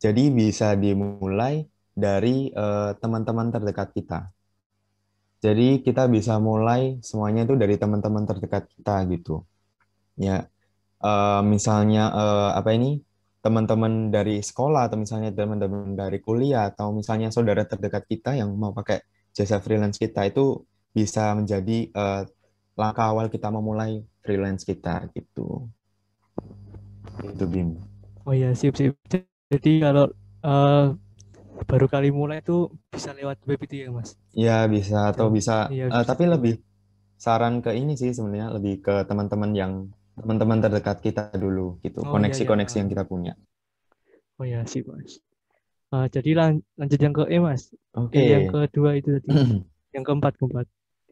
Jadi 0.00 0.32
bisa 0.32 0.72
dimulai 0.78 1.68
dari 1.92 2.48
eh, 2.48 2.90
teman-teman 2.96 3.50
uh, 3.50 3.52
terdekat 3.58 3.90
kita. 3.90 4.30
Jadi 5.42 5.82
kita 5.82 6.06
bisa 6.06 6.38
mulai 6.38 7.02
semuanya 7.02 7.46
itu 7.46 7.54
dari 7.58 7.74
teman-teman 7.78 8.26
terdekat 8.26 8.70
kita 8.74 9.06
gitu. 9.10 9.42
Ya, 10.18 10.50
uh, 10.98 11.42
misalnya 11.46 12.10
uh, 12.10 12.50
apa 12.58 12.74
ini 12.74 13.02
teman-teman 13.38 14.10
dari 14.10 14.42
sekolah 14.42 14.90
atau 14.90 14.98
misalnya 14.98 15.30
teman-teman 15.30 15.94
dari 15.94 16.18
kuliah 16.18 16.74
atau 16.74 16.90
misalnya 16.90 17.30
saudara 17.30 17.62
terdekat 17.62 18.02
kita 18.10 18.34
yang 18.34 18.50
mau 18.58 18.74
pakai 18.74 18.98
jasa 19.30 19.62
freelance 19.62 19.94
kita 20.02 20.26
itu 20.26 20.66
bisa 20.90 21.38
menjadi 21.38 21.86
uh, 21.94 22.26
langkah 22.78 23.10
awal 23.10 23.26
kita 23.26 23.50
memulai 23.50 24.06
freelance 24.22 24.62
kita 24.62 25.10
gitu. 25.10 25.66
Itu 27.26 27.44
Bim. 27.50 27.74
Oh 28.22 28.32
iya, 28.32 28.54
sip 28.54 28.78
sip. 28.78 28.94
Jadi 29.50 29.82
kalau 29.82 30.06
uh, 30.46 30.94
baru 31.66 31.86
kali 31.90 32.14
mulai 32.14 32.38
itu 32.38 32.70
bisa 32.92 33.10
lewat 33.10 33.42
web 33.48 33.58
itu 33.66 33.74
ya, 33.82 33.88
Mas? 33.90 34.14
Ya, 34.30 34.58
bisa 34.70 35.10
atau 35.10 35.26
bisa 35.26 35.66
iya, 35.74 35.90
uh, 35.90 36.06
tapi 36.06 36.30
lebih 36.30 36.62
saran 37.18 37.58
ke 37.58 37.74
ini 37.74 37.98
sih 37.98 38.14
sebenarnya 38.14 38.54
lebih 38.54 38.78
ke 38.78 39.02
teman-teman 39.10 39.50
yang 39.56 39.72
teman-teman 40.14 40.62
terdekat 40.62 41.02
kita 41.02 41.34
dulu 41.34 41.82
gitu, 41.82 42.06
koneksi-koneksi 42.06 42.46
oh, 42.46 42.62
iya, 42.62 42.70
iya. 42.70 42.78
yang 42.78 42.88
kita 42.94 43.04
punya. 43.08 43.32
Oh 44.38 44.46
ya, 44.46 44.62
sip, 44.70 44.86
Mas. 44.86 45.18
Uh, 45.88 46.04
jadi 46.06 46.36
lan 46.36 46.60
lanjut 46.76 47.00
yang 47.00 47.14
ke 47.16 47.24
E, 47.26 47.36
Mas. 47.40 47.72
Oke. 47.96 48.20
Okay. 48.20 48.26
Yang 48.28 48.44
kedua 48.54 48.90
itu 48.94 49.10
tadi. 49.18 49.28
yang 49.96 50.04
keempat, 50.04 50.36
keempat. 50.36 50.66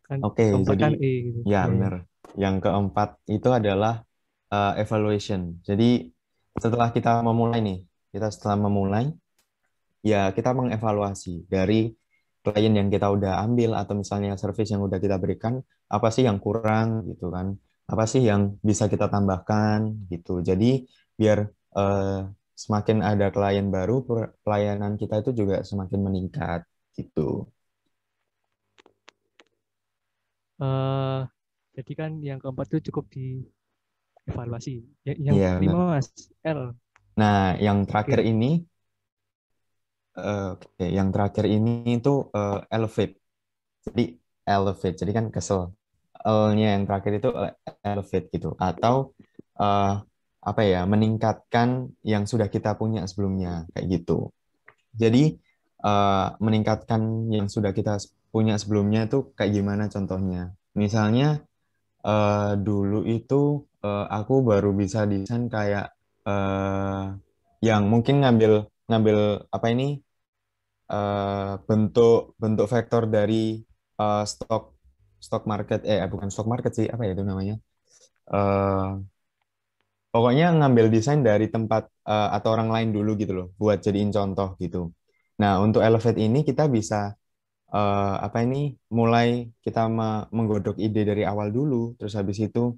Kan 0.07 0.23
Oke, 0.23 0.47
okay, 0.47 0.63
jadi 0.63 0.83
kan 0.87 0.95
E 1.03 1.13
gitu. 1.27 1.39
Ya, 1.43 1.67
benar. 1.67 2.07
Yang 2.39 2.57
keempat 2.63 3.09
itu 3.27 3.49
adalah 3.51 4.07
uh, 4.55 4.73
evaluation. 4.79 5.59
Jadi 5.67 6.15
setelah 6.57 6.95
kita 6.95 7.21
memulai 7.27 7.59
nih, 7.59 7.79
kita 8.15 8.31
setelah 8.31 8.71
memulai, 8.71 9.11
ya 10.07 10.31
kita 10.31 10.55
mengevaluasi 10.55 11.51
dari 11.51 11.91
klien 12.47 12.71
yang 12.79 12.87
kita 12.87 13.11
udah 13.11 13.43
ambil 13.43 13.75
atau 13.75 13.99
misalnya 13.99 14.39
service 14.39 14.71
yang 14.71 14.87
udah 14.87 15.03
kita 15.03 15.19
berikan, 15.19 15.59
apa 15.91 16.09
sih 16.15 16.23
yang 16.23 16.39
kurang 16.39 17.03
gitu 17.11 17.35
kan? 17.35 17.59
Apa 17.91 18.07
sih 18.07 18.23
yang 18.23 18.63
bisa 18.63 18.87
kita 18.87 19.11
tambahkan 19.11 20.07
gitu. 20.07 20.39
Jadi 20.43 20.87
biar 21.19 21.51
uh, 21.75 22.31
semakin 22.55 23.03
ada 23.03 23.35
klien 23.35 23.67
baru, 23.67 24.07
pelayanan 24.47 24.95
kita 24.95 25.21
itu 25.27 25.35
juga 25.35 25.67
semakin 25.67 26.01
meningkat 26.07 26.63
gitu. 26.95 27.51
Uh, 30.57 31.29
jadi 31.77 31.93
kan 31.93 32.11
yang 32.25 32.41
keempat 32.41 32.73
itu 32.73 32.89
cukup 32.89 33.13
di 33.13 33.45
evaluasi. 34.25 34.81
Ya, 35.05 35.15
yang 35.21 35.35
yeah, 35.37 35.55
kelima 35.61 35.97
Mas 35.97 36.09
L. 36.43 36.73
Nah, 37.17 37.57
yang 37.57 37.85
terakhir 37.85 38.25
okay. 38.25 38.33
ini 38.33 38.51
uh, 40.17 40.57
oke, 40.57 40.69
okay. 40.77 40.91
yang 40.93 41.13
terakhir 41.13 41.45
ini 41.49 42.01
itu 42.01 42.29
uh, 42.33 42.65
elevate. 42.73 43.21
Jadi 43.85 44.17
elevate. 44.45 44.97
Jadi 44.97 45.13
kan 45.13 45.29
kesel. 45.29 45.73
L-nya 46.27 46.75
yang 46.75 46.91
terakhir 46.91 47.23
itu 47.23 47.31
elevate 47.87 48.27
gitu 48.35 48.59
atau 48.59 49.15
uh, 49.63 50.03
apa 50.43 50.63
ya, 50.67 50.83
meningkatkan 50.83 51.95
yang 52.03 52.27
sudah 52.27 52.51
kita 52.51 52.75
punya 52.75 53.07
sebelumnya 53.07 53.69
kayak 53.71 54.01
gitu. 54.01 54.35
Jadi 54.97 55.39
uh, 55.87 56.35
meningkatkan 56.43 57.31
yang 57.31 57.47
sudah 57.47 57.71
kita 57.71 58.01
punya 58.33 58.55
sebelumnya 58.61 59.01
itu 59.09 59.19
kayak 59.37 59.53
gimana 59.57 59.85
contohnya? 59.95 60.53
Misalnya 60.77 61.27
uh, 62.05 62.53
dulu 62.67 63.07
itu 63.09 63.65
uh, 63.87 64.07
aku 64.19 64.35
baru 64.51 64.71
bisa 64.77 65.09
desain 65.11 65.49
kayak 65.49 65.93
uh, 66.29 67.17
yang 67.65 67.83
mungkin 67.93 68.15
ngambil 68.23 68.53
ngambil 68.91 69.19
apa 69.57 69.67
ini? 69.75 70.03
Uh, 70.87 71.59
bentuk 71.67 72.39
bentuk 72.39 72.71
vektor 72.71 73.11
dari 73.11 73.59
uh, 73.99 74.23
stok 74.23 74.79
stok 75.19 75.43
market 75.51 75.83
eh 75.83 75.99
bukan 76.07 76.31
stok 76.31 76.47
market 76.47 76.73
sih 76.79 76.87
apa 76.87 77.03
ya 77.07 77.13
itu 77.19 77.25
namanya? 77.27 77.55
Uh, 78.31 79.03
pokoknya 80.15 80.45
ngambil 80.59 80.87
desain 80.95 81.21
dari 81.27 81.47
tempat 81.51 81.91
uh, 82.07 82.31
atau 82.37 82.49
orang 82.55 82.71
lain 82.75 82.89
dulu 82.97 83.11
gitu 83.19 83.33
loh 83.39 83.47
buat 83.61 83.79
jadiin 83.83 84.11
contoh 84.15 84.55
gitu. 84.63 84.95
Nah 85.43 85.59
untuk 85.65 85.83
Elevate 85.83 86.21
ini 86.23 86.47
kita 86.47 86.71
bisa 86.71 87.19
uh, 87.73 88.17
apa 88.21 88.43
ini 88.45 88.75
mulai 88.93 89.51
kita 89.63 89.89
menggodok 90.31 90.79
ide 90.79 91.03
dari 91.07 91.23
awal 91.27 91.51
dulu 91.51 91.97
terus 91.99 92.15
habis 92.15 92.39
itu 92.43 92.75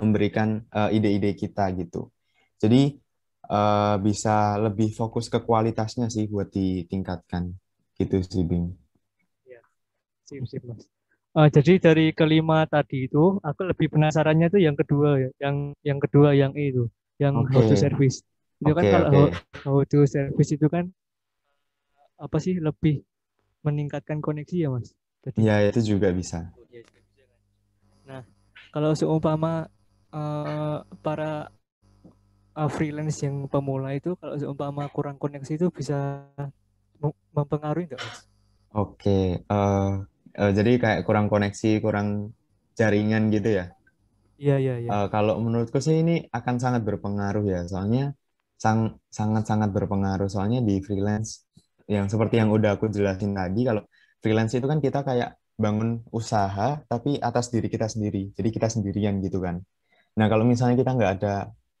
memberikan 0.00 0.64
uh, 0.72 0.88
ide-ide 0.88 1.36
kita 1.36 1.68
gitu 1.76 2.08
jadi 2.58 2.96
uh, 3.50 3.96
bisa 3.98 4.56
lebih 4.60 4.94
fokus 4.94 5.26
ke 5.26 5.42
kualitasnya 5.42 6.06
sih 6.12 6.30
buat 6.30 6.52
ditingkatkan 6.52 7.50
gitu 7.98 8.22
sih 8.22 8.44
Bing. 8.46 8.72
Ya, 9.48 9.60
sip 10.24 10.46
sip 10.46 10.62
mas. 10.64 10.86
Uh, 11.32 11.48
jadi 11.48 11.80
dari 11.80 12.12
kelima 12.12 12.68
tadi 12.68 13.08
itu 13.08 13.40
aku 13.40 13.64
lebih 13.64 13.88
penasarannya 13.88 14.52
itu 14.52 14.60
yang 14.60 14.76
kedua 14.76 15.16
ya, 15.16 15.30
yang 15.40 15.56
yang 15.80 15.98
kedua 15.98 16.36
yang 16.36 16.52
itu, 16.52 16.92
yang 17.16 17.40
okay. 17.40 17.56
how 17.56 17.62
to 17.64 17.76
service. 17.76 18.20
Itu 18.60 18.76
okay, 18.76 18.78
kan 18.78 18.84
kalau 18.92 19.08
okay. 19.08 19.32
how, 19.64 19.80
how 19.80 19.88
to 19.88 19.98
service 20.04 20.50
itu 20.52 20.66
kan 20.68 20.92
apa 22.20 22.36
sih 22.38 22.60
lebih 22.60 23.02
meningkatkan 23.62 24.18
koneksi 24.18 24.56
ya 24.66 24.68
mas. 24.70 24.94
Iya 25.38 25.70
itu 25.70 25.96
juga 25.96 26.10
bisa. 26.10 26.50
Nah 28.06 28.26
kalau 28.74 28.94
seumpama 28.98 29.70
uh, 30.10 30.82
para 31.00 31.50
uh, 32.58 32.70
freelance 32.70 33.22
yang 33.22 33.46
pemula 33.46 33.94
itu 33.96 34.18
kalau 34.18 34.36
seumpama 34.36 34.86
kurang 34.90 35.16
koneksi 35.16 35.56
itu 35.56 35.66
bisa 35.70 36.26
mempengaruhi 37.32 37.88
nggak 37.88 38.02
mas? 38.02 38.18
Oke, 38.72 39.04
okay. 39.04 39.24
uh, 39.52 40.00
eh, 40.32 40.40
uh, 40.40 40.52
jadi 40.56 40.80
kayak 40.80 41.00
kurang 41.04 41.28
koneksi, 41.28 41.84
kurang 41.84 42.32
jaringan 42.72 43.28
gitu 43.28 43.60
ya? 43.60 43.76
Iya, 44.40 44.56
iya, 44.56 44.74
iya. 44.80 44.88
Uh, 44.88 45.06
kalau 45.12 45.36
menurutku 45.44 45.76
sih 45.76 46.00
ini 46.00 46.24
akan 46.32 46.56
sangat 46.56 46.80
berpengaruh 46.80 47.44
ya, 47.44 47.60
soalnya 47.68 48.16
sang, 48.56 48.96
sangat-sangat 49.12 49.70
berpengaruh. 49.76 50.26
Soalnya 50.32 50.64
di 50.64 50.80
freelance 50.80 51.44
yang 51.88 52.06
seperti 52.06 52.38
yang 52.38 52.50
udah 52.52 52.76
aku 52.78 52.90
jelasin 52.90 53.34
tadi, 53.34 53.66
kalau 53.66 53.82
freelance 54.22 54.54
itu 54.54 54.66
kan 54.66 54.78
kita 54.78 55.02
kayak 55.02 55.38
bangun 55.58 56.02
usaha 56.10 56.80
tapi 56.88 57.20
atas 57.20 57.52
diri 57.52 57.68
kita 57.68 57.86
sendiri, 57.86 58.32
jadi 58.34 58.48
kita 58.50 58.68
sendirian 58.72 59.20
gitu 59.20 59.38
kan. 59.38 59.60
Nah 60.18 60.26
kalau 60.26 60.42
misalnya 60.44 60.76
kita 60.80 60.92
nggak 60.96 61.12
ada 61.20 61.34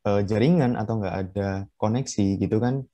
uh, 0.06 0.22
jaringan 0.22 0.76
atau 0.78 1.00
nggak 1.00 1.16
ada 1.16 1.48
koneksi 1.80 2.38
gitu 2.38 2.56
kan, 2.58 2.84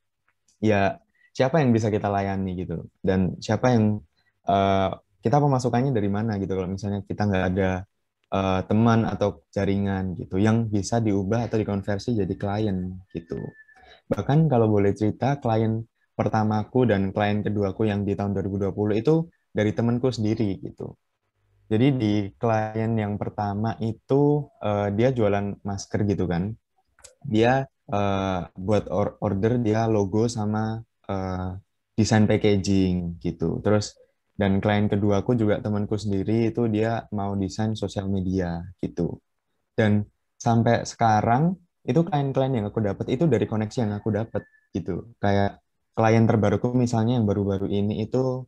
ya 0.63 0.99
siapa 1.35 1.63
yang 1.63 1.71
bisa 1.71 1.91
kita 1.93 2.11
layani 2.11 2.59
gitu, 2.59 2.89
dan 3.03 3.39
siapa 3.39 3.75
yang 3.75 4.03
uh, 4.47 4.91
kita 5.19 5.39
pemasukannya 5.43 5.91
dari 5.91 6.07
mana 6.07 6.39
gitu 6.39 6.55
kalau 6.55 6.71
misalnya 6.71 7.03
kita 7.03 7.27
nggak 7.27 7.45
ada 7.55 7.71
uh, 8.31 8.61
teman 8.67 9.03
atau 9.03 9.43
jaringan 9.51 10.15
gitu 10.15 10.39
yang 10.39 10.71
bisa 10.71 11.03
diubah 11.03 11.51
atau 11.51 11.59
dikonversi 11.59 12.15
jadi 12.15 12.35
klien 12.39 13.03
gitu. 13.11 13.39
Bahkan 14.09 14.49
kalau 14.49 14.71
boleh 14.71 14.95
cerita 14.95 15.37
klien 15.43 15.85
pertamaku 16.19 16.91
dan 16.91 17.15
klien 17.15 17.47
keduaku 17.47 17.87
yang 17.87 18.03
di 18.03 18.19
tahun 18.19 18.35
2020 18.35 18.75
itu 18.99 19.15
dari 19.55 19.71
temanku 19.71 20.11
sendiri 20.11 20.59
gitu. 20.59 20.99
Jadi 21.71 21.87
di 21.95 22.15
klien 22.35 22.93
yang 22.99 23.15
pertama 23.15 23.79
itu 23.79 24.51
uh, 24.59 24.89
dia 24.91 25.15
jualan 25.15 25.63
masker 25.63 26.03
gitu 26.11 26.27
kan. 26.27 26.51
Dia 27.23 27.63
uh, 27.95 28.41
buat 28.59 28.91
or 28.91 29.15
order 29.23 29.63
dia 29.63 29.87
logo 29.87 30.27
sama 30.27 30.83
uh, 31.07 31.51
desain 31.95 32.27
packaging 32.27 33.23
gitu. 33.23 33.63
Terus 33.63 33.95
dan 34.39 34.63
klien 34.63 34.87
kedua 34.87 35.27
aku 35.27 35.35
juga 35.35 35.59
temanku 35.59 35.99
sendiri 35.99 36.55
itu 36.55 36.71
dia 36.71 37.11
mau 37.11 37.35
desain 37.35 37.75
sosial 37.75 38.07
media 38.07 38.63
gitu 38.79 39.19
dan 39.75 40.07
sampai 40.39 40.87
sekarang 40.87 41.59
itu 41.83 42.07
klien-klien 42.07 42.55
yang 42.55 42.67
aku 42.71 42.79
dapat 42.79 43.07
itu 43.11 43.27
dari 43.27 43.51
koneksi 43.51 43.79
yang 43.83 43.93
aku 43.99 44.15
dapat 44.15 44.43
gitu 44.71 45.11
kayak 45.19 45.59
klien 45.99 46.31
terbaruku 46.31 46.71
misalnya 46.79 47.19
yang 47.19 47.27
baru-baru 47.27 47.67
ini 47.67 48.07
itu 48.07 48.47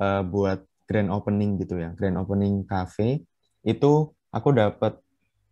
uh, 0.00 0.22
buat 0.24 0.64
grand 0.88 1.12
opening 1.12 1.60
gitu 1.60 1.76
ya 1.76 1.92
grand 1.92 2.16
opening 2.16 2.64
cafe 2.64 3.20
itu 3.68 4.16
aku 4.32 4.48
dapat 4.56 4.96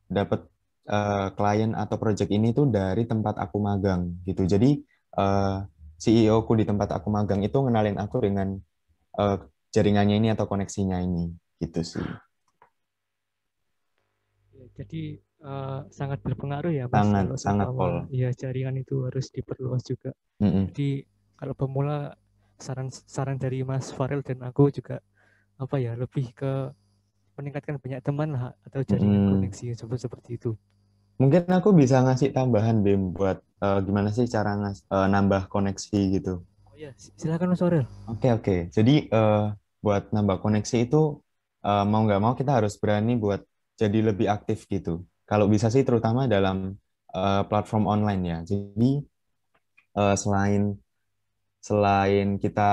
dapat 0.09 0.49
uh, 0.89 1.29
klien 1.37 1.77
atau 1.77 2.01
project 2.01 2.33
ini 2.33 2.57
tuh 2.57 2.73
dari 2.73 3.05
tempat 3.05 3.37
aku 3.37 3.61
magang 3.61 4.17
gitu 4.25 4.49
jadi 4.49 4.81
uh, 5.21 5.21
eh, 5.21 5.57
CEO 6.01 6.49
ku 6.49 6.57
di 6.57 6.65
tempat 6.65 6.97
aku 6.97 7.13
magang 7.13 7.45
itu 7.45 7.61
ngenalin 7.61 8.01
aku 8.01 8.25
dengan 8.25 8.57
uh, 9.21 9.37
jaringannya 9.69 10.17
ini 10.25 10.29
atau 10.33 10.49
koneksinya 10.49 11.01
ini 11.01 11.33
gitu 11.63 11.81
sih. 11.81 12.05
Ya, 14.53 14.65
jadi 14.77 15.23
uh, 15.41 15.87
sangat 15.89 16.21
berpengaruh 16.21 16.75
ya 16.75 16.91
mas. 16.91 17.07
Sangat 17.07 17.27
sangat 17.41 17.67
pol. 17.73 18.05
Iya 18.11 18.35
jaringan 18.35 18.77
itu 18.79 19.07
harus 19.07 19.31
diperluas 19.33 19.87
juga. 19.87 20.13
Mm 20.43 20.51
-hmm. 20.51 20.65
Jadi 20.75 20.91
kalau 21.39 21.55
pemula 21.55 22.15
saran 22.59 22.89
saran 22.91 23.37
dari 23.37 23.67
Mas 23.67 23.91
Farel 23.91 24.23
dan 24.23 24.43
aku 24.47 24.71
juga 24.71 25.03
apa 25.59 25.77
ya 25.79 25.95
lebih 25.95 26.35
ke 26.35 26.71
meningkatkan 27.35 27.79
banyak 27.83 28.01
teman 28.03 28.31
lah 28.35 28.55
atau 28.63 28.81
jaringan 28.87 29.27
mm. 29.27 29.31
koneksi 29.39 29.67
seperti 29.75 30.01
seperti 30.07 30.31
itu. 30.39 30.51
Mungkin 31.19 31.47
aku 31.51 31.71
bisa 31.75 32.03
ngasih 32.03 32.35
tambahan 32.35 32.83
Bim 32.83 33.15
buat 33.15 33.39
uh, 33.63 33.79
gimana 33.83 34.11
sih 34.11 34.27
cara 34.27 34.55
ngas 34.59 34.83
uh, 34.91 35.07
nambah 35.07 35.47
koneksi 35.51 36.01
gitu. 36.19 36.43
Oh 36.67 36.75
ya, 36.75 36.91
silakan 36.99 37.55
Mas 37.55 37.63
Farel. 37.63 37.87
Oke 38.11 38.27
okay, 38.27 38.31
oke. 38.35 38.43
Okay. 38.43 38.61
Jadi 38.71 38.95
uh, 39.15 39.55
buat 39.79 40.11
nambah 40.11 40.43
koneksi 40.43 40.91
itu 40.91 41.23
uh, 41.63 41.85
mau 41.87 42.03
nggak 42.03 42.23
mau 42.23 42.35
kita 42.35 42.59
harus 42.59 42.75
berani 42.79 43.15
buat 43.19 43.43
jadi 43.79 44.15
lebih 44.15 44.31
aktif 44.31 44.67
gitu. 44.67 45.07
Kalau 45.27 45.47
bisa 45.51 45.71
sih 45.71 45.87
terutama 45.87 46.27
dalam 46.27 46.75
uh, 47.15 47.43
platform 47.47 47.87
online 47.87 48.23
ya. 48.23 48.39
Jadi 48.43 49.03
uh, 49.99 50.15
selain 50.19 50.75
selain 51.65 52.37
kita 52.37 52.73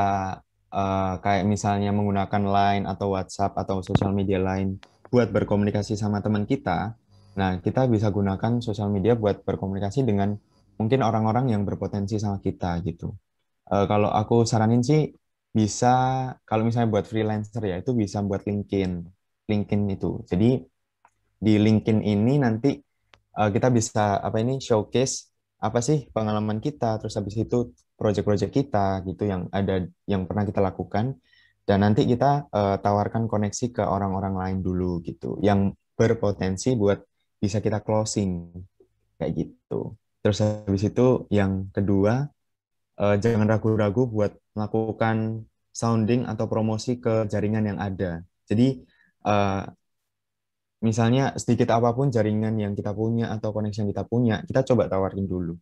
uh, 0.67 1.15
kayak 1.24 1.48
misalnya 1.48 1.95
menggunakan 1.95 2.43
Line 2.43 2.83
atau 2.83 3.15
WhatsApp 3.15 3.55
atau 3.55 3.79
sosial 3.79 4.12
media 4.12 4.43
lain 4.43 4.83
buat 5.08 5.32
berkomunikasi 5.32 5.95
sama 5.95 6.19
teman 6.19 6.43
kita, 6.43 6.99
nah 7.39 7.56
kita 7.63 7.88
bisa 7.88 8.12
gunakan 8.12 8.60
sosial 8.60 8.91
media 8.91 9.15
buat 9.15 9.47
berkomunikasi 9.47 10.04
dengan 10.04 10.36
mungkin 10.75 11.08
orang-orang 11.08 11.56
yang 11.56 11.63
berpotensi 11.63 12.19
sama 12.19 12.43
kita 12.43 12.84
gitu. 12.84 13.15
Uh, 13.71 13.88
kalau 13.88 14.12
aku 14.12 14.43
saranin 14.43 14.84
sih 14.84 15.15
bisa 15.51 15.95
kalau 16.47 16.63
misalnya 16.67 16.91
buat 16.91 17.08
freelancer 17.08 17.63
ya 17.63 17.80
itu 17.80 17.91
bisa 17.91 18.23
buat 18.23 18.47
LinkedIn 18.47 19.04
LinkedIn 19.51 19.82
itu 19.91 20.23
jadi 20.23 20.63
di 21.43 21.54
LinkedIn 21.60 21.99
ini 21.99 22.39
nanti 22.39 22.80
uh, 23.36 23.51
kita 23.51 23.67
bisa 23.67 24.23
apa 24.23 24.39
ini 24.39 24.63
showcase 24.63 25.27
apa 25.60 25.84
sih 25.84 26.08
pengalaman 26.15 26.63
kita 26.63 27.04
terus 27.04 27.19
habis 27.19 27.36
itu 27.36 27.75
project-project 28.01 28.49
kita 28.49 29.05
gitu 29.05 29.29
yang 29.29 29.45
ada 29.53 29.85
yang 30.09 30.25
pernah 30.25 30.41
kita 30.49 30.57
lakukan. 30.57 31.21
Dan 31.61 31.85
nanti 31.85 32.09
kita 32.09 32.49
uh, 32.49 32.81
tawarkan 32.81 33.29
koneksi 33.29 33.69
ke 33.69 33.83
orang-orang 33.85 34.33
lain 34.33 34.57
dulu 34.65 34.97
gitu 35.05 35.37
yang 35.45 35.77
berpotensi 35.93 36.73
buat 36.73 37.05
bisa 37.37 37.61
kita 37.61 37.85
closing 37.85 38.49
kayak 39.21 39.45
gitu. 39.45 39.93
Terus 40.25 40.41
habis 40.41 40.81
itu 40.81 41.29
yang 41.29 41.69
kedua 41.69 42.25
uh, 42.97 43.15
jangan 43.21 43.45
ragu-ragu 43.45 44.09
buat 44.09 44.33
melakukan 44.57 45.45
sounding 45.69 46.25
atau 46.25 46.49
promosi 46.49 46.97
ke 46.97 47.29
jaringan 47.29 47.69
yang 47.69 47.79
ada. 47.79 48.25
Jadi 48.49 48.81
uh, 49.29 49.63
misalnya 50.81 51.37
sedikit 51.37 51.77
apa 51.77 51.93
pun 51.93 52.09
jaringan 52.09 52.57
yang 52.57 52.73
kita 52.73 52.89
punya 52.97 53.29
atau 53.29 53.53
koneksi 53.53 53.85
yang 53.85 53.89
kita 53.93 54.03
punya, 54.09 54.35
kita 54.49 54.65
coba 54.65 54.89
tawarin 54.89 55.29
dulu 55.29 55.53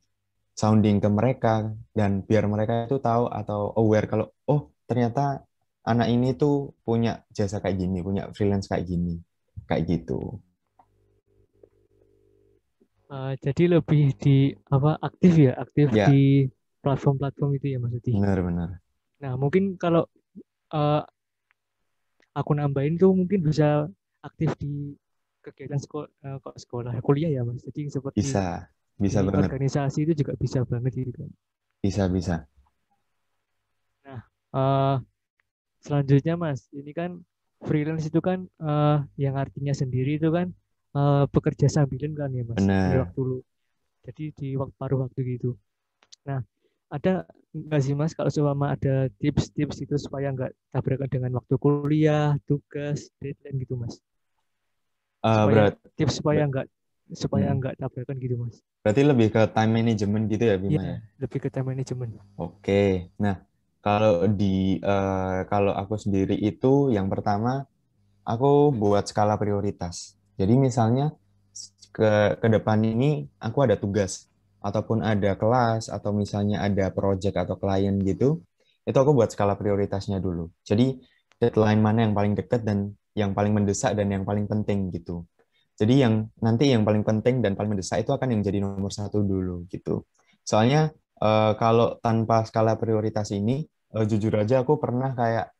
sounding 0.60 1.00
ke 1.00 1.08
mereka 1.08 1.72
dan 1.95 2.19
biar 2.28 2.43
mereka 2.52 2.84
itu 2.84 3.00
tahu 3.00 3.32
atau 3.32 3.72
aware 3.80 4.12
kalau 4.12 4.28
oh 4.52 4.76
ternyata 4.84 5.48
anak 5.88 6.12
ini 6.12 6.36
tuh 6.36 6.76
punya 6.84 7.24
jasa 7.32 7.63
kayak 7.63 7.80
gini, 7.80 8.04
punya 8.04 8.28
freelance 8.36 8.67
kayak 8.67 8.84
gini, 8.84 9.24
kayak 9.63 9.88
gitu. 9.88 10.43
Uh, 13.10 13.34
jadi 13.41 13.80
lebih 13.80 14.13
di 14.19 14.54
apa 14.69 15.00
aktif 15.02 15.34
ya, 15.39 15.56
aktif 15.58 15.88
ya. 15.95 16.12
di 16.12 16.45
platform-platform 16.84 17.52
itu 17.58 17.67
ya 17.74 17.78
maksudnya. 17.80 18.19
Benar-benar. 18.22 18.69
Nah, 19.24 19.34
mungkin 19.39 19.80
kalau 19.80 20.06
uh, 20.76 21.02
aku 22.36 22.52
nambahin 22.54 23.00
tuh 23.00 23.15
mungkin 23.15 23.41
bisa 23.41 23.89
aktif 24.22 24.54
di 24.62 24.93
kegiatan 25.41 25.80
sekolah, 25.82 26.10
uh, 26.28 26.54
sekolah 26.54 26.93
kuliah 27.02 27.32
ya 27.34 27.41
mas. 27.48 27.65
Jadi 27.65 27.89
seperti 27.89 28.22
bisa 28.22 28.69
bisa 29.00 29.24
banget. 29.24 29.48
Organisasi 29.48 30.00
itu 30.04 30.14
juga 30.22 30.36
bisa 30.36 30.62
banget 30.68 30.92
gitu 30.94 31.12
kan. 31.16 31.32
Bisa 31.80 32.04
bisa. 32.12 32.44
Nah, 34.04 34.22
uh, 34.52 34.96
selanjutnya 35.80 36.36
mas, 36.36 36.68
ini 36.76 36.92
kan 36.92 37.24
freelance 37.64 38.12
itu 38.12 38.20
kan 38.20 38.44
uh, 38.60 39.04
yang 39.16 39.40
artinya 39.40 39.72
sendiri 39.72 40.20
itu 40.20 40.28
kan 40.30 40.52
uh, 40.96 41.24
bekerja 41.32 41.72
sambilan 41.72 42.12
kan 42.12 42.30
ya 42.36 42.44
mas. 42.44 42.60
Benar. 42.60 42.92
Di 42.92 42.98
waktu 43.00 43.20
lu. 43.24 43.40
Jadi 44.04 44.24
di 44.36 44.48
waktu 44.60 44.76
paruh 44.76 45.08
waktu 45.08 45.20
gitu. 45.40 45.56
Nah, 46.28 46.44
ada 46.92 47.24
nggak 47.50 47.82
sih 47.82 47.96
mas 47.96 48.14
kalau 48.14 48.30
selama 48.30 48.76
ada 48.76 49.10
tips-tips 49.18 49.82
itu 49.82 49.96
supaya 49.98 50.30
nggak 50.30 50.52
tabrakan 50.76 51.10
dengan 51.10 51.32
waktu 51.40 51.56
kuliah, 51.56 52.36
tugas, 52.46 53.08
deadline 53.24 53.64
gitu 53.64 53.80
mas? 53.80 53.96
Uh, 55.24 55.48
berat. 55.48 55.74
Tips 55.96 56.20
supaya 56.20 56.44
nggak 56.48 56.68
supaya 57.13 57.50
hmm. 57.50 57.58
nggak 57.58 57.76
tabrakan 57.82 58.15
gitu 58.22 58.36
mas? 58.38 58.62
Berarti 58.86 59.02
lebih 59.02 59.28
ke 59.34 59.41
time 59.50 59.72
management 59.82 60.24
gitu 60.30 60.43
ya 60.45 60.56
Bima 60.62 60.72
iya, 60.72 60.82
ya? 60.82 60.98
lebih 61.26 61.39
ke 61.41 61.50
time 61.50 61.67
management. 61.74 62.12
Oke, 62.38 63.13
nah 63.17 63.41
kalau 63.80 64.28
di 64.30 64.78
uh, 64.84 65.48
kalau 65.50 65.74
aku 65.74 65.95
sendiri 65.95 66.36
itu 66.38 66.93
yang 66.93 67.08
pertama 67.08 67.65
aku 68.28 68.69
buat 68.76 69.10
skala 69.10 69.39
prioritas. 69.41 70.19
Jadi 70.38 70.54
misalnya 70.56 71.15
ke 71.89 72.38
ke 72.38 72.48
depan 72.48 72.80
ini 72.86 73.26
aku 73.41 73.65
ada 73.65 73.76
tugas 73.76 74.30
ataupun 74.60 75.02
ada 75.02 75.34
kelas 75.39 75.88
atau 75.88 76.12
misalnya 76.12 76.62
ada 76.62 76.91
project 76.91 77.36
atau 77.36 77.56
klien 77.56 77.95
gitu, 78.04 78.43
itu 78.84 78.98
aku 78.98 79.12
buat 79.15 79.32
skala 79.32 79.56
prioritasnya 79.56 80.19
dulu. 80.19 80.52
Jadi 80.67 81.00
deadline 81.39 81.80
mana 81.80 82.06
yang 82.06 82.13
paling 82.13 82.36
dekat 82.36 82.67
dan 82.67 82.93
yang 83.15 83.32
paling 83.32 83.56
mendesak 83.56 83.95
dan 83.95 84.12
yang 84.12 84.28
paling 84.28 84.45
penting 84.45 84.91
gitu. 84.91 85.24
Jadi 85.80 86.04
yang 86.04 86.28
nanti 86.44 86.76
yang 86.76 86.84
paling 86.84 87.08
penting 87.08 87.39
dan 87.39 87.56
paling 87.56 87.72
mendesak 87.72 88.04
itu 88.04 88.12
akan 88.12 88.36
yang 88.36 88.42
jadi 88.44 88.60
nomor 88.60 88.92
satu 88.92 89.24
dulu 89.24 89.63
gitu. 89.72 90.04
Soalnya 90.44 90.92
uh, 91.24 91.56
kalau 91.56 91.96
tanpa 92.04 92.44
skala 92.44 92.76
prioritas 92.76 93.32
ini, 93.32 93.63
uh, 93.96 94.04
jujur 94.04 94.36
aja 94.36 94.60
aku 94.68 94.76
pernah 94.76 95.15
kayak 95.15 95.56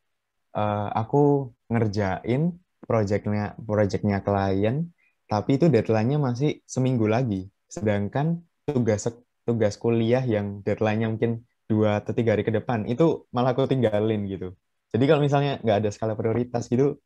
uh, 0.60 0.91
aku 0.91 1.55
ngerjain 1.71 2.60
projectnya 2.84 3.55
projectnya 3.63 4.19
klien, 4.19 4.91
tapi 5.32 5.55
itu 5.55 5.71
deadline-nya 5.71 6.19
masih 6.19 6.60
seminggu 6.67 7.08
lagi. 7.08 7.47
Sedangkan 7.71 8.43
tugas 8.67 9.08
tugas 9.47 9.79
kuliah 9.79 10.21
yang 10.27 10.60
deadline-nya 10.67 11.08
mungkin 11.15 11.47
dua 11.69 12.03
atau 12.03 12.12
tiga 12.12 12.36
hari 12.36 12.43
ke 12.43 12.51
depan 12.51 12.84
itu 12.91 13.23
malah 13.32 13.55
aku 13.55 13.71
tinggalin 13.71 14.27
gitu. 14.27 14.51
Jadi 14.89 15.03
kalau 15.05 15.21
misalnya 15.21 15.62
nggak 15.63 15.77
ada 15.86 15.89
skala 15.93 16.17
prioritas 16.17 16.65
gitu, 16.65 16.97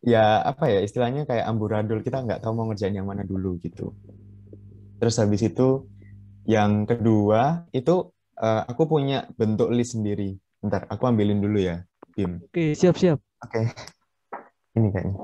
ya 0.00 0.40
apa 0.40 0.72
ya 0.72 0.80
istilahnya 0.80 1.28
kayak 1.28 1.44
amburadul 1.44 2.00
kita 2.00 2.24
nggak 2.24 2.40
tahu 2.40 2.56
mau 2.56 2.66
ngerjain 2.72 2.96
yang 2.96 3.08
mana 3.08 3.24
dulu 3.24 3.60
gitu. 3.60 3.92
Terus 5.00 5.16
habis 5.20 5.40
itu 5.44 5.88
yang 6.44 6.88
kedua 6.88 7.68
itu 7.72 8.12
uh, 8.40 8.62
aku 8.68 8.88
punya 8.88 9.28
bentuk 9.36 9.72
list 9.72 9.96
sendiri. 9.96 10.36
Bentar, 10.60 10.84
aku 10.92 11.08
ambilin 11.08 11.40
dulu 11.40 11.56
ya, 11.56 11.80
Bim. 12.12 12.40
Oke, 12.44 12.76
siap-siap. 12.76 13.16
Oke. 13.40 13.72
Ini 14.76 14.88
kayaknya. 14.92 15.16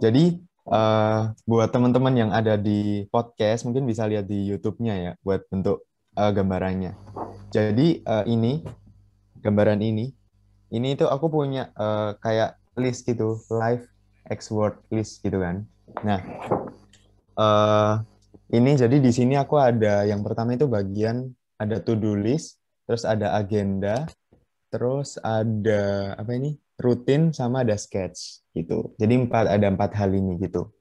Jadi 0.00 0.24
uh, 0.72 1.36
buat 1.44 1.68
teman-teman 1.68 2.14
yang 2.16 2.30
ada 2.32 2.56
di 2.56 3.04
podcast 3.12 3.68
mungkin 3.68 3.84
bisa 3.84 4.08
lihat 4.08 4.24
di 4.24 4.48
YouTube-nya 4.48 4.94
ya 4.96 5.12
buat 5.20 5.44
bentuk 5.52 5.84
uh, 6.16 6.32
gambarannya. 6.32 6.96
Jadi 7.52 8.00
uh, 8.08 8.24
ini 8.24 8.64
gambaran 9.44 9.84
ini 9.84 10.08
ini 10.72 10.96
itu 10.96 11.04
aku 11.04 11.28
punya 11.28 11.68
uh, 11.76 12.16
kayak 12.16 12.56
list 12.80 13.04
gitu, 13.04 13.36
live 13.52 13.84
X 14.32 14.48
word 14.48 14.80
list 14.88 15.20
gitu 15.20 15.36
kan. 15.38 15.68
Nah, 16.00 16.20
uh, 17.36 18.00
ini 18.52 18.76
jadi 18.76 18.96
di 18.96 19.12
sini 19.12 19.36
aku 19.36 19.60
ada 19.60 20.08
yang 20.08 20.24
pertama 20.24 20.56
itu 20.56 20.64
bagian 20.64 21.28
ada 21.60 21.78
to 21.78 21.92
do 21.94 22.16
list, 22.16 22.58
terus 22.88 23.04
ada 23.04 23.36
agenda, 23.36 24.08
terus 24.72 25.20
ada 25.20 26.16
apa 26.16 26.32
ini 26.32 26.56
rutin 26.80 27.30
sama 27.30 27.62
ada 27.62 27.76
sketch 27.76 28.42
gitu. 28.56 28.96
Jadi 28.96 29.28
empat 29.28 29.52
ada 29.52 29.66
empat 29.68 29.94
hal 29.94 30.10
ini 30.16 30.40
gitu. 30.40 30.72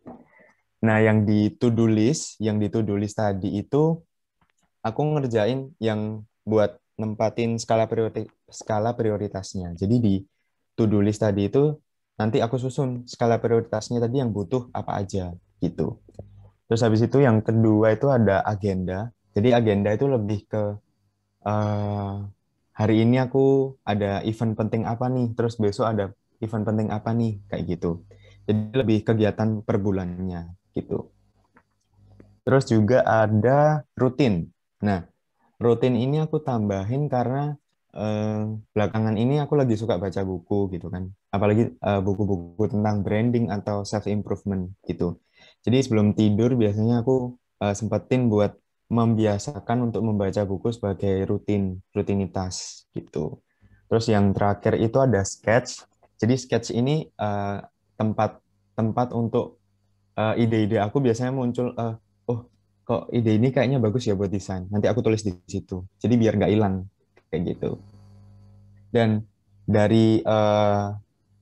Nah, 0.81 0.97
yang 0.97 1.27
di 1.27 1.53
to 1.61 1.69
do 1.69 1.85
list, 1.85 2.41
yang 2.41 2.57
di 2.57 2.71
to 2.71 2.81
do 2.81 2.97
list 2.97 3.21
tadi 3.21 3.61
itu 3.61 4.01
aku 4.81 5.01
ngerjain 5.13 5.69
yang 5.77 6.25
buat 6.41 6.81
nempatin 6.97 7.61
skala 7.61 7.85
prioritas 7.85 8.25
skala 8.49 8.97
prioritasnya. 8.97 9.77
Jadi 9.77 9.95
di 10.01 10.15
to 10.73 10.89
do 10.89 10.99
list 10.99 11.21
tadi 11.21 11.47
itu 11.47 11.77
nanti 12.21 12.37
aku 12.37 12.61
susun 12.61 13.09
skala 13.09 13.41
prioritasnya 13.41 13.97
tadi 13.97 14.21
yang 14.21 14.29
butuh 14.29 14.69
apa 14.77 15.01
aja 15.01 15.33
gitu. 15.57 15.97
Terus 16.69 16.81
habis 16.85 17.01
itu 17.01 17.17
yang 17.17 17.41
kedua 17.41 17.97
itu 17.97 18.13
ada 18.13 18.45
agenda. 18.45 19.09
Jadi 19.33 19.49
agenda 19.57 19.89
itu 19.89 20.05
lebih 20.05 20.45
ke 20.45 20.77
uh, 21.49 22.15
hari 22.77 22.95
ini 23.01 23.17
aku 23.17 23.73
ada 23.81 24.21
event 24.21 24.53
penting 24.53 24.85
apa 24.85 25.09
nih, 25.09 25.33
terus 25.33 25.57
besok 25.57 25.89
ada 25.89 26.13
event 26.37 26.61
penting 26.61 26.93
apa 26.93 27.09
nih, 27.09 27.41
kayak 27.49 27.63
gitu. 27.65 28.05
Jadi 28.45 28.77
lebih 28.77 29.01
kegiatan 29.01 29.65
per 29.65 29.81
bulannya 29.81 30.53
gitu. 30.77 31.09
Terus 32.45 32.69
juga 32.69 33.01
ada 33.01 33.81
rutin. 33.97 34.53
Nah, 34.85 35.09
rutin 35.57 35.97
ini 35.97 36.21
aku 36.21 36.37
tambahin 36.39 37.09
karena 37.09 37.57
eh, 37.97 38.43
belakangan 38.71 39.15
ini 39.17 39.41
aku 39.41 39.57
lagi 39.57 39.75
suka 39.75 39.97
baca 39.97 40.21
buku 40.23 40.71
gitu 40.71 40.87
kan 40.87 41.11
apalagi 41.31 41.73
eh, 41.73 42.01
buku-buku 42.03 42.69
tentang 42.69 43.01
branding 43.01 43.49
atau 43.49 43.87
self 43.87 44.05
improvement 44.05 44.69
gitu 44.85 45.17
jadi 45.65 45.81
sebelum 45.81 46.13
tidur 46.13 46.53
biasanya 46.59 47.01
aku 47.01 47.39
eh, 47.63 47.73
sempetin 47.73 48.27
buat 48.27 48.53
membiasakan 48.91 49.87
untuk 49.87 50.03
membaca 50.03 50.43
buku 50.43 50.75
sebagai 50.75 51.23
rutin 51.25 51.79
rutinitas 51.95 52.85
gitu 52.91 53.39
terus 53.87 54.05
yang 54.11 54.35
terakhir 54.35 54.75
itu 54.77 54.99
ada 54.99 55.23
sketch 55.23 55.87
jadi 56.19 56.35
sketch 56.35 56.75
ini 56.75 57.07
eh, 57.07 57.57
tempat 58.75 59.09
untuk 59.15 59.57
eh, 60.19 60.43
ide-ide 60.43 60.83
aku 60.83 60.99
biasanya 60.99 61.31
muncul 61.31 61.71
uh, 61.79 61.95
kok 62.91 63.07
ide 63.15 63.39
ini 63.39 63.55
kayaknya 63.55 63.79
bagus 63.79 64.03
ya 64.09 64.17
buat 64.19 64.27
desain. 64.27 64.67
Nanti 64.67 64.91
aku 64.91 64.99
tulis 64.99 65.23
di 65.23 65.31
situ. 65.47 65.87
Jadi 65.95 66.13
biar 66.19 66.35
nggak 66.35 66.51
hilang 66.51 66.91
kayak 67.31 67.55
gitu. 67.55 67.79
Dan 68.91 69.23
dari 69.63 70.19
uh, 70.25 70.91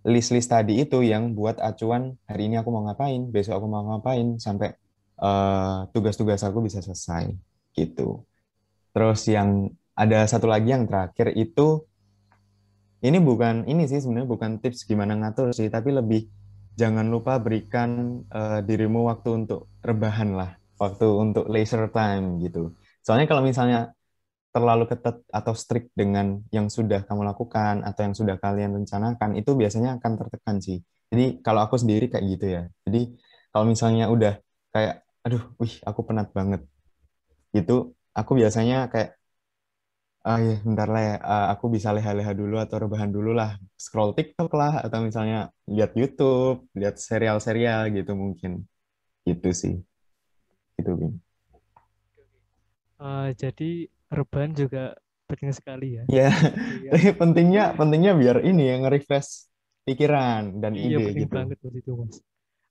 list-list 0.10 0.50
tadi 0.50 0.82
itu 0.82 1.06
yang 1.06 1.38
buat 1.38 1.62
acuan 1.62 2.18
hari 2.26 2.50
ini 2.50 2.58
aku 2.58 2.70
mau 2.74 2.84
ngapain, 2.90 3.30
besok 3.30 3.62
aku 3.62 3.68
mau 3.70 3.86
ngapain 3.86 4.42
sampai 4.42 4.74
uh, 5.22 5.86
tugas-tugas 5.94 6.42
aku 6.42 6.66
bisa 6.66 6.82
selesai 6.82 7.30
gitu. 7.78 8.26
Terus 8.92 9.22
yang 9.30 9.70
ada 9.94 10.26
satu 10.26 10.50
lagi 10.50 10.74
yang 10.74 10.90
terakhir 10.90 11.38
itu 11.38 11.86
ini 13.00 13.22
bukan 13.22 13.64
ini 13.70 13.88
sih 13.88 14.04
sebenarnya 14.04 14.28
bukan 14.28 14.52
tips 14.60 14.84
gimana 14.84 15.16
ngatur 15.16 15.56
sih, 15.56 15.72
tapi 15.72 15.96
lebih 15.96 16.28
jangan 16.76 17.08
lupa 17.08 17.40
berikan 17.40 18.24
uh, 18.32 18.60
dirimu 18.64 19.08
waktu 19.08 19.46
untuk 19.46 19.72
rebahan 19.84 20.36
lah 20.36 20.56
waktu 20.80 21.08
untuk 21.08 21.46
leisure 21.52 21.92
time 21.92 22.40
gitu. 22.44 22.72
Soalnya 23.04 23.28
kalau 23.28 23.44
misalnya 23.44 23.92
terlalu 24.50 24.90
ketat 24.90 25.22
atau 25.30 25.54
strict 25.54 25.94
dengan 25.94 26.42
yang 26.50 26.68
sudah 26.68 27.06
kamu 27.06 27.22
lakukan 27.30 27.86
atau 27.86 28.02
yang 28.06 28.16
sudah 28.18 28.36
kalian 28.42 28.74
rencanakan 28.82 29.38
itu 29.38 29.54
biasanya 29.54 30.02
akan 30.02 30.12
tertekan 30.18 30.58
sih. 30.58 30.82
Jadi 31.10 31.42
kalau 31.46 31.62
aku 31.66 31.78
sendiri 31.78 32.10
kayak 32.10 32.26
gitu 32.38 32.46
ya. 32.50 32.64
Jadi 32.86 33.14
kalau 33.54 33.66
misalnya 33.70 34.10
udah 34.10 34.42
kayak 34.74 35.06
aduh, 35.26 35.44
wih 35.62 35.74
aku 35.86 36.02
penat 36.08 36.34
banget. 36.34 36.62
Gitu, 37.54 37.94
aku 38.14 38.32
biasanya 38.38 38.90
kayak 38.94 39.18
ah 40.28 40.38
ya 40.38 40.60
bentar 40.62 40.88
lah 40.92 41.04
ya, 41.10 41.16
uh, 41.24 41.48
aku 41.54 41.66
bisa 41.72 41.90
leha-leha 41.96 42.34
dulu 42.36 42.60
atau 42.60 42.78
rebahan 42.82 43.10
dulu 43.10 43.32
lah. 43.34 43.58
Scroll 43.78 44.14
TikTok 44.18 44.52
lah 44.54 44.82
atau 44.86 45.00
misalnya 45.02 45.50
lihat 45.70 45.94
YouTube, 45.98 46.68
lihat 46.78 46.98
serial-serial 46.98 47.90
gitu 47.94 48.14
mungkin. 48.18 48.66
Gitu 49.26 49.50
sih 49.54 49.76
gitu 50.80 50.96
Bim. 50.96 51.14
Uh, 53.00 53.32
jadi 53.36 53.92
rebahan 54.10 54.52
juga 54.58 54.98
penting 55.30 55.54
sekali 55.54 56.02
ya. 56.02 56.04
Iya. 56.10 56.30
Yeah. 56.90 57.16
pentingnya 57.22 57.78
pentingnya 57.78 58.14
biar 58.18 58.38
ini 58.42 58.74
yang 58.74 58.90
refresh 58.90 59.50
pikiran 59.86 60.62
dan 60.62 60.74
iya, 60.74 60.98
ide 60.98 61.06
penting 61.06 61.26
gitu. 61.30 61.34
banget 61.34 61.58
itu 61.74 61.92
mas. 61.94 62.18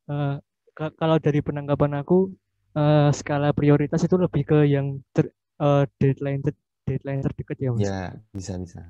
Uh, 0.08 0.36
kalau 0.74 1.18
dari 1.18 1.42
penanggapan 1.42 1.98
aku 1.98 2.30
uh, 2.78 3.10
skala 3.10 3.50
prioritas 3.50 4.02
itu 4.06 4.14
lebih 4.14 4.42
ke 4.46 4.58
yang 4.66 5.02
ter, 5.10 5.30
uh, 5.58 5.86
deadline 5.98 6.42
ter, 6.42 6.54
deadline 6.86 7.22
terdekat 7.22 7.56
ya 7.58 7.70
mas. 7.74 7.82
Ya 7.82 8.00
bisa 8.34 8.58
bisa. 8.58 8.82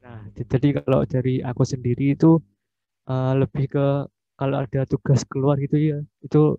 Nah 0.00 0.28
jadi 0.36 0.80
kalau 0.80 1.04
dari 1.04 1.44
aku 1.44 1.62
sendiri 1.64 2.16
itu 2.16 2.40
uh, 3.08 3.32
lebih 3.36 3.68
ke 3.68 3.86
kalau 4.40 4.56
ada 4.64 4.88
tugas 4.88 5.20
keluar 5.28 5.60
gitu 5.60 5.76
ya 5.76 5.98
itu 6.24 6.56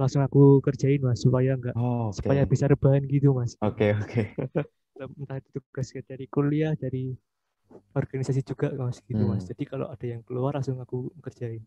langsung 0.00 0.24
aku 0.24 0.64
kerjain 0.64 1.04
mas 1.04 1.20
supaya 1.20 1.52
enggak 1.52 1.76
oh, 1.76 2.08
okay. 2.08 2.16
supaya 2.24 2.42
bisa 2.48 2.64
rebahan 2.64 3.04
gitu 3.04 3.36
mas 3.36 3.52
oke 3.60 3.76
okay, 3.76 3.90
oke 3.92 4.08
okay. 4.08 5.12
entah 5.20 5.36
itu 5.36 5.48
tugas 5.60 5.92
dari 5.92 6.24
kuliah 6.32 6.72
dari 6.72 7.12
organisasi 7.92 8.40
juga 8.40 8.72
mas 8.80 9.04
gitu 9.04 9.20
hmm. 9.20 9.36
mas 9.36 9.44
jadi 9.44 9.62
kalau 9.68 9.92
ada 9.92 10.06
yang 10.08 10.24
keluar 10.24 10.56
langsung 10.56 10.80
aku 10.80 11.12
kerjain 11.20 11.60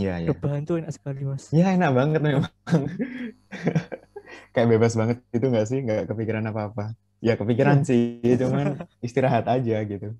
Iya, 0.00 0.24
iya. 0.24 0.28
Rebahan 0.32 0.64
tuh 0.64 0.80
enak 0.80 0.92
sekali, 0.92 1.20
Mas. 1.28 1.52
Iya, 1.52 1.76
enak 1.76 1.92
banget 1.92 2.20
memang. 2.24 2.48
Kayak 4.56 4.68
bebas 4.72 4.92
banget 4.96 5.20
itu 5.36 5.46
nggak 5.52 5.66
sih? 5.68 5.78
Nggak 5.84 6.08
kepikiran 6.08 6.48
apa-apa. 6.48 6.96
Ya 7.20 7.36
kepikiran 7.36 7.84
sih, 7.84 8.18
cuman 8.40 8.88
istirahat 9.04 9.46
aja 9.46 9.76
gitu. 9.84 10.16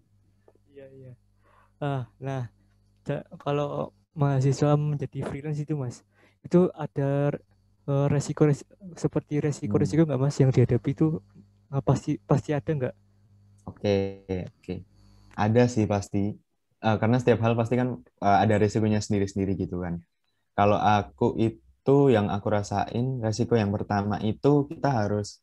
Iya, 0.70 0.86
iya. 0.92 1.12
Ah, 1.80 2.06
nah, 2.20 2.52
kalau 3.40 3.96
mahasiswa 4.12 4.76
menjadi 4.76 5.24
freelance 5.24 5.64
itu, 5.64 5.74
Mas, 5.74 6.04
itu 6.42 6.68
ada 6.74 7.32
uh, 7.86 8.06
resiko, 8.10 8.46
resiko 8.46 8.74
seperti 8.98 9.38
resiko-resiko 9.42 10.04
hmm. 10.04 10.08
nggak 10.12 10.20
mas 10.20 10.36
yang 10.38 10.50
dihadapi 10.50 10.90
itu 10.94 11.22
uh, 11.70 11.82
pasti 11.82 12.18
pasti 12.22 12.50
ada 12.52 12.70
nggak? 12.70 12.94
Oke 13.66 13.78
okay, 14.26 14.38
oke 14.46 14.58
okay. 14.58 14.78
ada 15.38 15.62
sih 15.70 15.86
pasti 15.86 16.34
uh, 16.82 16.96
karena 16.98 17.16
setiap 17.22 17.40
hal 17.46 17.54
pasti 17.54 17.78
kan 17.78 17.98
uh, 17.98 18.38
ada 18.42 18.58
resikonya 18.58 18.98
sendiri-sendiri 18.98 19.54
gitu 19.54 19.82
kan. 19.82 20.02
Kalau 20.52 20.76
aku 20.76 21.38
itu 21.40 21.96
yang 22.12 22.28
aku 22.28 22.46
rasain 22.52 23.22
resiko 23.22 23.56
yang 23.56 23.72
pertama 23.72 24.20
itu 24.20 24.68
kita 24.68 24.90
harus 24.92 25.40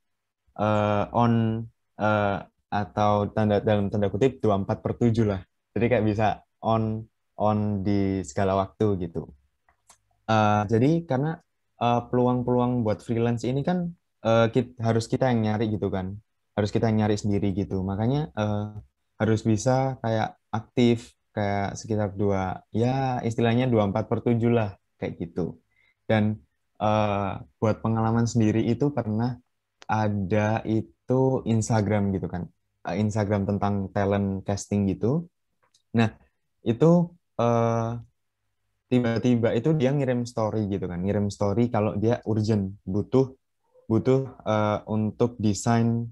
uh, 0.60 1.10
on 1.16 1.66
uh, 1.98 2.38
atau 2.70 3.34
tanda 3.34 3.58
dalam 3.66 3.90
tanda 3.90 4.14
kutip 4.14 4.38
24 4.44 4.84
per 4.84 4.94
7 5.00 5.26
lah. 5.26 5.42
Jadi 5.74 5.86
kayak 5.90 6.06
bisa 6.06 6.28
on 6.62 7.08
on 7.40 7.82
di 7.82 8.22
segala 8.28 8.54
waktu 8.60 9.00
gitu. 9.08 9.26
Uh, 10.30 10.62
jadi 10.70 11.10
karena 11.10 11.42
uh, 11.82 12.06
peluang-peluang 12.06 12.86
buat 12.86 13.02
freelance 13.02 13.42
ini 13.50 13.66
kan 13.66 13.98
uh, 14.22 14.46
kita, 14.54 14.78
harus 14.78 15.10
kita 15.10 15.26
yang 15.34 15.42
nyari 15.42 15.74
gitu 15.74 15.90
kan, 15.90 16.22
harus 16.54 16.70
kita 16.70 16.86
yang 16.94 17.02
nyari 17.02 17.18
sendiri 17.18 17.50
gitu. 17.58 17.82
Makanya 17.82 18.30
uh, 18.38 18.78
harus 19.18 19.42
bisa 19.42 19.98
kayak 20.06 20.38
aktif 20.54 21.18
kayak 21.34 21.74
sekitar 21.78 22.14
dua 22.14 22.62
ya 22.70 23.22
istilahnya 23.26 23.66
dua 23.66 23.90
empat 23.90 24.06
per 24.06 24.22
tujuh 24.22 24.54
lah 24.54 24.78
kayak 25.02 25.18
gitu. 25.18 25.58
Dan 26.06 26.38
uh, 26.78 27.42
buat 27.58 27.82
pengalaman 27.82 28.30
sendiri 28.30 28.70
itu 28.70 28.94
pernah 28.94 29.34
ada 29.90 30.62
itu 30.70 31.42
Instagram 31.50 32.14
gitu 32.14 32.30
kan, 32.30 32.46
Instagram 32.86 33.50
tentang 33.50 33.90
talent 33.90 34.46
casting 34.46 34.86
gitu. 34.94 35.26
Nah 35.98 36.14
itu 36.62 37.18
uh, 37.42 37.98
tiba-tiba 38.90 39.54
itu 39.54 39.72
dia 39.78 39.94
ngirim 39.94 40.26
story 40.26 40.66
gitu 40.68 40.90
kan 40.90 41.00
ngirim 41.06 41.30
story 41.30 41.70
kalau 41.70 41.94
dia 41.96 42.20
urgent 42.26 42.76
butuh 42.84 43.32
butuh 43.86 44.34
uh, 44.46 44.82
untuk 44.90 45.38
desain 45.38 46.10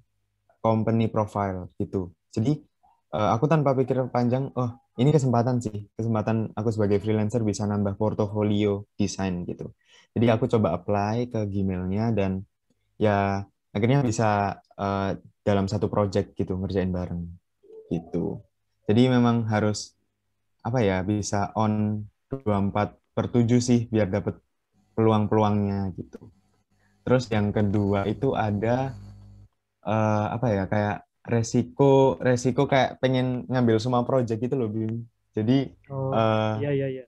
company 0.61 1.09
profile 1.09 1.73
gitu 1.81 2.13
jadi 2.29 2.61
uh, 3.17 3.33
aku 3.33 3.49
tanpa 3.49 3.73
pikir 3.73 3.97
panjang 4.13 4.53
oh 4.53 4.77
ini 4.97 5.13
kesempatan 5.13 5.61
sih, 5.61 5.85
kesempatan 5.93 6.57
aku 6.57 6.73
sebagai 6.73 6.97
freelancer 6.97 7.45
bisa 7.45 7.69
nambah 7.69 8.01
portofolio 8.01 8.89
desain 8.97 9.45
gitu. 9.45 9.77
Jadi 10.17 10.25
aku 10.33 10.49
coba 10.49 10.73
apply 10.73 11.29
ke 11.29 11.45
Gmailnya 11.45 12.09
dan 12.17 12.41
ya 12.97 13.45
akhirnya 13.69 14.01
bisa 14.01 14.57
uh, 14.73 15.13
dalam 15.45 15.69
satu 15.69 15.85
project 15.85 16.33
gitu 16.33 16.57
ngerjain 16.57 16.89
bareng 16.89 17.29
gitu. 17.93 18.41
Jadi 18.89 19.01
memang 19.13 19.45
harus 19.45 19.93
apa 20.65 20.81
ya 20.81 21.05
bisa 21.05 21.53
on 21.53 22.01
24 22.29 22.95
per 23.15 23.25
7 23.33 23.59
sih 23.59 23.79
biar 23.89 24.07
dapat 24.11 24.35
peluang-peluangnya 24.93 25.93
gitu. 25.97 26.29
Terus 27.05 27.29
yang 27.31 27.55
kedua 27.55 28.03
itu 28.09 28.35
ada 28.35 28.91
uh, 29.87 30.25
apa 30.35 30.47
ya 30.51 30.63
kayak 30.67 30.97
resiko 31.27 32.15
resiko 32.23 32.67
kayak 32.71 32.99
pengen 33.03 33.43
ngambil 33.51 33.77
semua 33.79 34.03
project 34.03 34.39
gitu 34.43 34.55
loh 34.59 34.69
Bim. 34.71 35.07
Jadi 35.35 35.71
oh, 35.91 36.11
uh, 36.11 36.57
iya 36.59 36.71
iya 36.73 36.87
iya. 36.89 37.03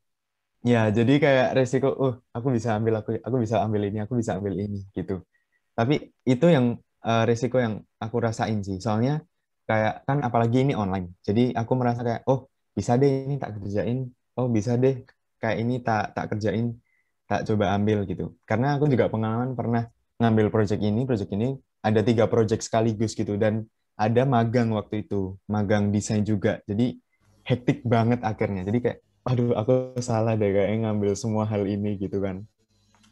Ya, 0.60 0.92
jadi 0.92 1.24
kayak 1.24 1.48
resiko, 1.56 1.88
uh, 1.96 2.16
aku 2.36 2.52
bisa 2.52 2.76
ambil 2.76 3.00
aku 3.00 3.16
aku 3.24 3.38
bisa 3.40 3.64
ambil 3.64 3.88
ini, 3.88 4.04
aku 4.04 4.20
bisa 4.20 4.36
ambil 4.36 4.60
ini 4.60 4.84
gitu. 4.92 5.24
Tapi 5.72 6.12
itu 6.28 6.46
yang 6.52 6.76
uh, 7.08 7.24
resiko 7.24 7.64
yang 7.64 7.80
aku 7.96 8.20
rasain 8.20 8.60
sih. 8.60 8.76
Soalnya 8.84 9.24
kayak 9.64 10.04
kan 10.04 10.20
apalagi 10.20 10.68
ini 10.68 10.76
online. 10.76 11.16
Jadi 11.24 11.56
aku 11.56 11.72
merasa 11.80 12.04
kayak 12.04 12.28
oh, 12.28 12.52
bisa 12.76 13.00
deh 13.00 13.24
ini 13.24 13.40
tak 13.40 13.56
kerjain. 13.56 14.12
Oh, 14.40 14.48
bisa 14.48 14.80
deh 14.80 15.04
kayak 15.44 15.58
ini 15.60 15.84
tak 15.84 16.16
tak 16.16 16.32
kerjain, 16.32 16.80
tak 17.28 17.44
coba 17.44 17.76
ambil 17.76 18.08
gitu. 18.08 18.40
Karena 18.48 18.80
aku 18.80 18.88
juga 18.88 19.12
pengalaman 19.12 19.52
pernah 19.52 19.92
ngambil 20.16 20.48
project 20.48 20.80
ini, 20.80 21.04
project 21.04 21.32
ini 21.36 21.60
ada 21.84 22.00
tiga 22.00 22.32
project 22.32 22.64
sekaligus 22.64 23.20
gitu 23.20 23.36
dan 23.36 23.68
ada 24.00 24.24
magang 24.24 24.72
waktu 24.72 25.04
itu, 25.04 25.36
magang 25.52 25.92
desain 25.92 26.24
juga. 26.24 26.64
Jadi 26.64 26.96
hektik 27.44 27.84
banget 27.84 28.24
akhirnya. 28.24 28.64
Jadi 28.64 28.80
kayak 28.80 29.00
aduh 29.28 29.52
aku 29.60 30.00
salah 30.00 30.40
deh 30.40 30.48
kayak 30.48 30.88
ngambil 30.88 31.12
semua 31.20 31.44
hal 31.44 31.68
ini 31.68 32.00
gitu 32.00 32.24
kan. 32.24 32.48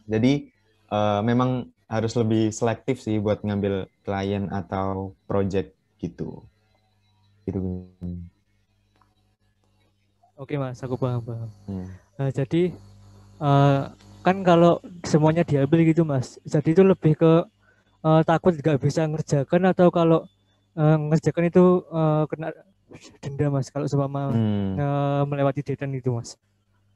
Jadi 0.07 0.47
uh, 0.87 1.19
memang 1.27 1.67
harus 1.91 2.15
lebih 2.15 2.55
selektif 2.55 3.03
sih 3.03 3.19
buat 3.19 3.43
ngambil 3.43 3.91
klien 4.07 4.47
atau 4.47 5.15
project 5.27 5.75
gitu. 5.99 6.47
Gitu. 7.43 7.59
Oke 10.37 10.53
mas, 10.61 10.77
aku 10.85 11.01
paham 11.01 11.17
paham. 11.25 11.49
Hmm. 11.65 11.89
Nah, 12.13 12.29
jadi 12.29 12.69
uh, 13.41 13.89
kan 14.21 14.37
kalau 14.45 14.77
semuanya 15.01 15.41
diambil 15.41 15.81
gitu 15.81 16.05
mas, 16.05 16.37
jadi 16.45 16.77
itu 16.77 16.83
lebih 16.85 17.17
ke 17.17 17.33
uh, 18.05 18.21
takut 18.21 18.53
nggak 18.53 18.77
bisa 18.77 19.09
ngerjakan 19.09 19.73
atau 19.73 19.89
kalau 19.89 20.29
uh, 20.77 20.97
ngerjakan 21.09 21.49
itu 21.49 21.81
uh, 21.89 22.29
kena 22.29 22.53
denda 23.17 23.49
mas 23.49 23.73
kalau 23.73 23.89
seumpama 23.89 24.29
hmm. 24.29 24.77
uh, 24.77 25.21
melewati 25.25 25.65
deadline 25.65 25.97
itu 25.97 26.13
mas. 26.13 26.37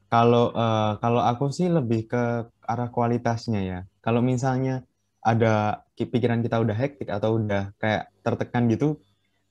Kalau 0.06 0.54
uh, 0.54 1.02
kalau 1.02 1.26
aku 1.26 1.50
sih 1.50 1.66
lebih 1.66 2.06
ke 2.06 2.46
arah 2.62 2.88
kualitasnya 2.94 3.60
ya. 3.64 3.78
Kalau 4.04 4.22
misalnya 4.22 4.86
ada 5.18 5.82
pikiran 5.98 6.46
kita 6.46 6.62
udah 6.62 6.76
hektik 6.78 7.10
atau 7.10 7.42
udah 7.42 7.74
kayak 7.82 8.06
tertekan 8.22 8.70
gitu, 8.70 9.02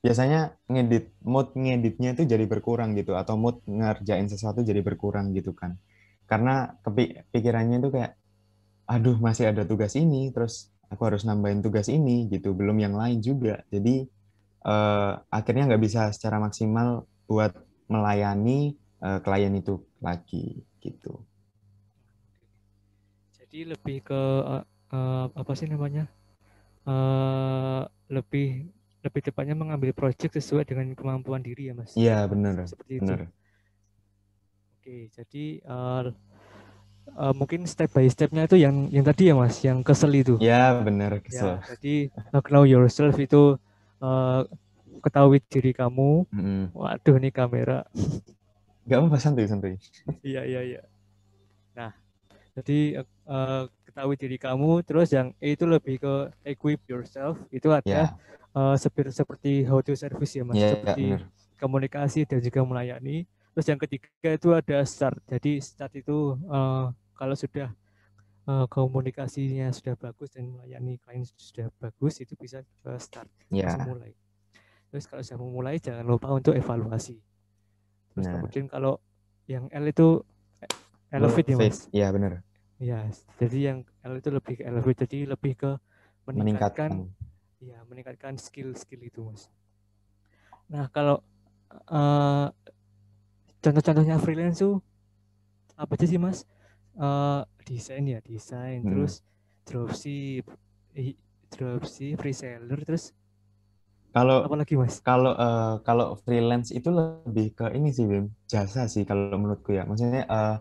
biasanya 0.02 0.58
ngedit 0.66 1.14
mood 1.22 1.54
ngeditnya 1.54 2.18
itu 2.18 2.26
jadi 2.26 2.42
berkurang 2.50 2.98
gitu 2.98 3.14
atau 3.14 3.38
mood 3.38 3.62
ngerjain 3.70 4.26
sesuatu 4.26 4.66
jadi 4.66 4.82
berkurang 4.82 5.30
gitu 5.32 5.54
kan. 5.54 5.78
Karena 6.26 6.74
kepikirannya 6.82 7.78
itu 7.78 7.90
kayak 7.94 8.18
aduh 8.90 9.16
masih 9.22 9.54
ada 9.54 9.62
tugas 9.62 9.94
ini 9.94 10.34
terus 10.34 10.74
aku 10.90 11.06
harus 11.06 11.22
nambahin 11.22 11.62
tugas 11.62 11.86
ini 11.86 12.26
gitu. 12.28 12.50
Belum 12.50 12.74
yang 12.82 12.98
lain 12.98 13.22
juga. 13.22 13.62
Jadi 13.70 14.10
uh, 14.66 15.22
akhirnya 15.30 15.70
nggak 15.70 15.82
bisa 15.86 16.10
secara 16.10 16.42
maksimal 16.42 17.06
buat 17.30 17.54
melayani 17.86 18.74
uh, 18.98 19.22
klien 19.22 19.54
itu 19.54 19.86
lagi 20.02 20.66
gitu. 20.82 21.22
Jadi 23.38 23.70
lebih 23.70 24.02
ke 24.02 24.22
uh, 24.42 24.66
uh, 24.90 25.26
apa 25.30 25.52
sih 25.54 25.70
namanya? 25.70 26.10
Uh, 26.82 27.86
lebih 28.10 28.66
lebih 29.02 29.20
tepatnya 29.20 29.58
mengambil 29.58 29.90
project 29.90 30.38
sesuai 30.38 30.64
dengan 30.66 30.86
kemampuan 30.94 31.42
diri 31.42 31.70
ya 31.70 31.74
mas 31.74 31.92
iya 31.98 32.22
benar 32.26 32.62
seperti 32.66 33.02
itu 33.02 33.14
Oke, 34.82 35.06
jadi 35.14 35.62
uh, 35.62 36.10
uh, 37.14 37.30
mungkin 37.38 37.62
step 37.70 37.94
by 37.94 38.02
stepnya 38.10 38.50
itu 38.50 38.58
yang 38.58 38.90
yang 38.90 39.06
tadi 39.06 39.30
ya 39.30 39.34
mas, 39.38 39.62
yang 39.62 39.78
kesel 39.86 40.10
itu. 40.10 40.34
Ya 40.42 40.74
benar 40.74 41.22
kesel. 41.22 41.62
Ya, 41.62 41.78
jadi 41.78 42.10
know 42.50 42.66
yourself 42.66 43.14
itu 43.14 43.62
uh, 44.02 44.42
ketahui 45.06 45.38
diri 45.46 45.70
kamu. 45.70 46.26
Mm. 46.34 46.74
Waduh 46.74 47.14
nih 47.22 47.30
kamera. 47.30 47.86
Gak 48.90 48.98
apa 49.06 49.18
santai 49.22 49.46
santai. 49.46 49.78
Iya 50.26 50.42
iya 50.50 50.60
iya. 50.66 50.82
Nah, 51.78 51.94
jadi 52.58 53.06
uh, 53.30 53.70
ketahui 53.92 54.16
diri 54.16 54.40
kamu. 54.40 54.80
Terus 54.88 55.12
yang 55.12 55.36
E 55.36 55.52
itu 55.52 55.68
lebih 55.68 56.00
ke 56.00 56.14
equip 56.48 56.80
yourself. 56.88 57.36
Itu 57.52 57.68
ada 57.76 57.84
yeah. 57.84 58.08
uh, 58.56 58.74
seperti 58.80 59.12
seperti 59.12 59.52
how 59.68 59.84
to 59.84 59.92
service 59.92 60.32
ya 60.32 60.48
mas, 60.48 60.56
yeah, 60.56 60.72
seperti 60.72 61.04
yeah, 61.20 61.20
komunikasi 61.60 62.24
dan 62.24 62.40
juga 62.40 62.64
melayani 62.64 63.28
Terus 63.52 63.66
yang 63.68 63.80
ketiga 63.80 64.28
itu 64.32 64.48
ada 64.56 64.78
start. 64.88 65.20
Jadi 65.28 65.60
start 65.60 65.92
itu 65.92 66.40
uh, 66.48 66.88
kalau 67.12 67.36
sudah 67.36 67.68
uh, 68.48 68.64
komunikasinya 68.64 69.68
sudah 69.76 69.92
bagus 70.00 70.32
dan 70.32 70.48
melayani 70.48 70.96
klien 71.04 71.24
sudah 71.36 71.68
bagus 71.76 72.24
itu 72.24 72.32
bisa 72.32 72.64
uh, 72.88 72.96
start, 72.96 73.28
yeah. 73.52 73.76
mulai. 73.84 74.16
Terus 74.88 75.04
kalau 75.04 75.20
sudah 75.20 75.40
memulai 75.40 75.76
jangan 75.76 76.04
lupa 76.08 76.32
untuk 76.32 76.56
evaluasi. 76.56 77.20
Terus 78.16 78.24
nah. 78.24 78.40
kemudian 78.40 78.66
kalau 78.72 78.96
yang 79.48 79.68
L 79.68 79.84
itu 79.84 80.24
elevate 81.12 81.52
ya 81.52 81.56
mas? 81.60 81.78
Iya 81.92 82.08
benar. 82.08 82.40
Iya, 82.82 83.06
jadi 83.38 83.58
yang 83.62 83.78
L 84.02 84.18
itu 84.18 84.34
lebih 84.34 84.58
ke 84.58 84.62
elevate, 84.66 85.06
jadi 85.06 85.30
lebih 85.30 85.54
ke 85.54 85.70
meningkatkan, 86.26 87.06
ya 87.62 87.78
meningkatkan 87.86 88.34
skill-skill 88.34 89.06
itu 89.06 89.22
mas. 89.22 89.46
Nah 90.66 90.90
kalau 90.90 91.22
uh, 91.86 92.50
contoh-contohnya 93.62 94.18
freelance 94.18 94.58
tuh 94.58 94.82
apa 95.78 95.94
aja 95.94 96.06
sih 96.10 96.18
mas 96.18 96.42
uh, 96.98 97.46
desain 97.62 98.02
ya 98.04 98.18
desain 98.20 98.82
hmm. 98.82 98.90
terus 98.90 99.22
dropship 99.64 100.44
dropship 101.54 102.18
reseller 102.18 102.82
terus 102.82 103.14
kalau 104.12 104.44
apa 104.44 104.54
lagi 104.58 104.74
mas 104.76 104.98
kalau 105.00 105.32
uh, 105.38 105.80
kalau 105.86 106.18
freelance 106.20 106.74
itu 106.74 106.92
lebih 106.92 107.54
ke 107.56 107.72
ini 107.72 107.94
sih 107.94 108.04
Bim 108.04 108.34
jasa 108.50 108.90
sih 108.90 109.06
kalau 109.08 109.38
menurutku 109.38 109.72
ya 109.72 109.88
maksudnya 109.88 110.26
uh, 110.28 110.58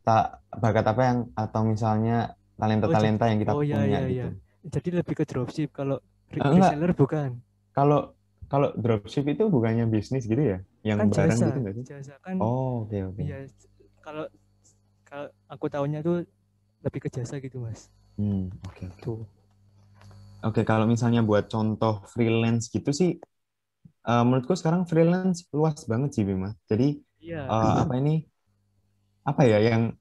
tak 0.00 0.40
bakat 0.56 0.84
apa 0.86 1.02
yang 1.04 1.18
atau 1.36 1.60
misalnya 1.62 2.34
talenta 2.56 2.86
talenta 2.88 3.24
oh, 3.24 3.28
yang 3.28 3.38
kita 3.40 3.52
oh, 3.52 3.62
iya, 3.64 3.74
punya 3.76 3.86
iya, 3.86 4.00
gitu 4.00 4.12
iya. 4.12 4.26
jadi 4.68 4.88
lebih 5.00 5.14
ke 5.16 5.24
dropship 5.28 5.70
kalau 5.72 6.00
reseller 6.32 6.92
bukan 6.96 7.40
kalau 7.76 8.12
kalau 8.50 8.74
dropship 8.74 9.30
itu 9.30 9.46
bukannya 9.46 9.86
bisnis 9.86 10.26
gitu 10.26 10.42
ya? 10.42 10.58
Yang 10.82 10.98
kan 10.98 11.08
barang 11.14 11.38
jasa, 11.38 11.44
gitu 11.46 11.58
nggak 11.62 11.74
sih? 11.78 11.84
Jasa 11.86 12.14
kan. 12.18 12.36
Oh, 12.42 12.82
oke 12.82 12.90
okay, 12.90 13.00
oke. 13.06 13.14
Okay. 13.14 13.24
Iya, 13.30 13.38
kalau 14.02 14.24
kalau 15.06 15.26
aku 15.46 15.66
tahunya 15.70 16.02
tuh 16.02 16.26
lebih 16.82 17.00
ke 17.06 17.08
jasa 17.14 17.38
gitu, 17.38 17.62
Mas. 17.62 17.86
Hmm, 18.18 18.50
oke. 18.66 18.74
Okay. 18.74 18.88
Tuh. 19.06 19.22
Oke, 20.42 20.60
okay, 20.60 20.64
kalau 20.66 20.90
misalnya 20.90 21.22
buat 21.22 21.46
contoh 21.46 22.02
freelance 22.10 22.66
gitu 22.74 22.90
sih 22.90 23.22
uh, 24.08 24.24
menurutku 24.26 24.58
sekarang 24.58 24.82
freelance 24.82 25.46
luas 25.54 25.86
banget 25.86 26.10
sih, 26.18 26.26
Bima. 26.26 26.50
Jadi 26.66 26.98
iya. 27.22 27.46
uh, 27.46 27.86
apa 27.86 28.02
ini? 28.02 28.26
Apa 29.26 29.42
ya 29.44 29.58
yang 29.60 29.92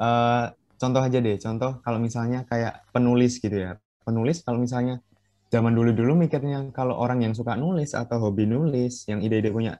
uh, 0.00 0.50
contoh 0.80 1.02
aja 1.04 1.18
deh, 1.20 1.36
contoh 1.38 1.78
kalau 1.84 1.98
misalnya 2.00 2.42
kayak 2.48 2.88
penulis 2.90 3.38
gitu 3.38 3.54
ya. 3.54 3.76
Penulis 4.02 4.42
kalau 4.42 4.58
misalnya 4.58 5.04
zaman 5.50 5.74
dulu-dulu 5.74 6.16
mikirnya 6.16 6.70
kalau 6.72 6.96
orang 6.98 7.22
yang 7.26 7.34
suka 7.34 7.54
nulis 7.54 7.92
atau 7.92 8.18
hobi 8.22 8.46
nulis, 8.46 9.06
yang 9.10 9.20
ide-ide 9.20 9.50
punya 9.50 9.78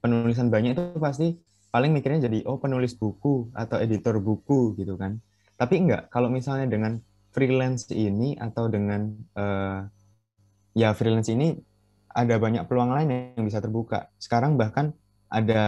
penulisan 0.00 0.52
banyak 0.52 0.76
itu 0.78 0.84
pasti 1.02 1.34
paling 1.72 1.92
mikirnya 1.92 2.30
jadi 2.30 2.46
oh 2.46 2.56
penulis 2.56 2.94
buku 2.96 3.50
atau 3.52 3.76
editor 3.82 4.22
buku 4.22 4.78
gitu 4.78 4.94
kan. 4.96 5.18
Tapi 5.56 5.74
enggak, 5.82 6.12
kalau 6.12 6.28
misalnya 6.28 6.68
dengan 6.68 7.00
freelance 7.32 7.88
ini 7.92 8.36
atau 8.36 8.68
dengan 8.68 9.12
uh, 9.36 9.84
ya 10.76 10.92
freelance 10.96 11.28
ini 11.32 11.56
ada 12.16 12.40
banyak 12.40 12.64
peluang 12.64 12.96
lain 12.96 13.36
yang 13.36 13.44
bisa 13.44 13.60
terbuka. 13.60 14.08
Sekarang 14.16 14.56
bahkan 14.56 14.96
ada 15.26 15.62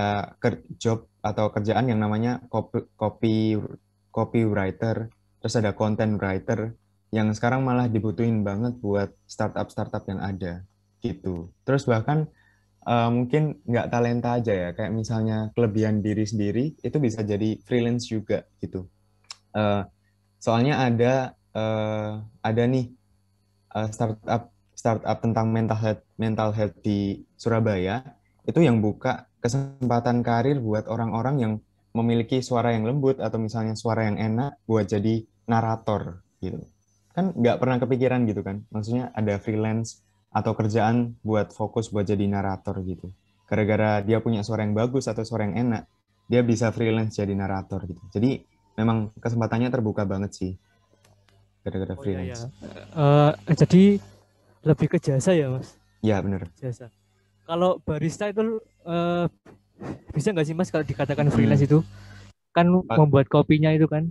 job 0.79 1.11
atau 1.19 1.51
kerjaan 1.51 1.91
yang 1.91 1.99
namanya 1.99 2.39
copy, 2.47 2.87
copy 2.95 3.59
copywriter, 4.09 5.13
terus 5.39 5.55
ada 5.59 5.75
content 5.77 6.19
writer, 6.19 6.75
yang 7.15 7.31
sekarang 7.33 7.63
malah 7.63 7.87
dibutuhin 7.87 8.43
banget 8.43 8.77
buat 8.81 9.15
startup-startup 9.29 10.05
yang 10.11 10.21
ada 10.21 10.65
gitu. 10.99 11.53
Terus 11.63 11.87
bahkan 11.87 12.27
uh, 12.87 13.11
mungkin 13.13 13.63
nggak 13.63 13.89
talenta 13.93 14.41
aja 14.41 14.53
ya, 14.53 14.71
kayak 14.75 14.91
misalnya 14.91 15.55
kelebihan 15.55 16.03
diri 16.03 16.25
sendiri 16.27 16.75
itu 16.81 16.97
bisa 16.99 17.23
jadi 17.23 17.61
freelance 17.63 18.11
juga 18.11 18.43
gitu. 18.59 18.89
Uh, 19.55 19.87
soalnya 20.43 20.83
ada 20.83 21.35
uh, 21.55 22.23
ada 22.43 22.63
nih 22.67 22.91
uh, 23.75 23.89
startup 23.91 24.51
startup 24.75 25.19
tentang 25.19 25.51
mental 25.51 25.79
health 25.79 26.03
mental 26.15 26.51
health 26.55 26.77
di 26.83 27.27
Surabaya 27.35 28.03
itu 28.49 28.65
yang 28.65 28.81
buka 28.81 29.28
kesempatan 29.39 30.23
karir 30.27 30.59
buat 30.59 30.87
orang-orang 30.91 31.37
yang 31.39 31.53
memiliki 31.95 32.43
suara 32.45 32.75
yang 32.75 32.85
lembut 32.87 33.19
atau 33.19 33.41
misalnya 33.41 33.75
suara 33.75 34.07
yang 34.07 34.19
enak 34.19 34.61
buat 34.69 34.87
jadi 34.87 35.25
narator 35.49 36.23
gitu. 36.39 36.63
Kan 37.17 37.35
nggak 37.35 37.57
pernah 37.59 37.77
kepikiran 37.83 38.27
gitu 38.29 38.45
kan. 38.47 38.63
Maksudnya 38.71 39.11
ada 39.17 39.41
freelance 39.43 40.03
atau 40.31 40.53
kerjaan 40.53 41.17
buat 41.25 41.51
fokus 41.51 41.89
buat 41.91 42.05
jadi 42.07 42.29
narator 42.29 42.79
gitu. 42.85 43.11
Gara-gara 43.49 44.05
dia 44.05 44.21
punya 44.21 44.45
suara 44.45 44.63
yang 44.63 44.77
bagus 44.77 45.09
atau 45.09 45.25
suara 45.25 45.49
yang 45.49 45.57
enak, 45.57 45.89
dia 46.29 46.45
bisa 46.45 46.69
freelance 46.69 47.17
jadi 47.17 47.33
narator 47.33 47.89
gitu. 47.89 48.03
Jadi 48.13 48.45
memang 48.77 49.11
kesempatannya 49.19 49.73
terbuka 49.73 50.05
banget 50.07 50.31
sih 50.37 50.53
gara-gara 51.67 51.93
Oh 51.93 51.97
iya 51.97 52.01
freelance. 52.01 52.41
ya. 52.45 52.49
Eh, 53.49 53.57
jadi 53.59 53.83
lebih 54.65 54.87
ke 54.89 54.99
jasa 55.03 55.35
ya 55.35 55.51
mas? 55.51 55.75
Ya 56.01 56.23
bener. 56.23 56.47
Jasa. 56.57 56.89
Kalau 57.49 57.81
barista 57.81 58.29
itu 58.29 58.61
eh, 58.89 59.25
bisa 60.17 60.29
nggak 60.35 60.47
sih 60.49 60.57
mas 60.59 60.71
kalau 60.73 60.87
dikatakan 60.87 61.29
freelance 61.35 61.65
itu? 61.69 61.79
Kan 62.57 62.67
membuat 62.99 63.27
kopinya 63.35 63.71
itu 63.77 63.87
kan? 63.95 64.05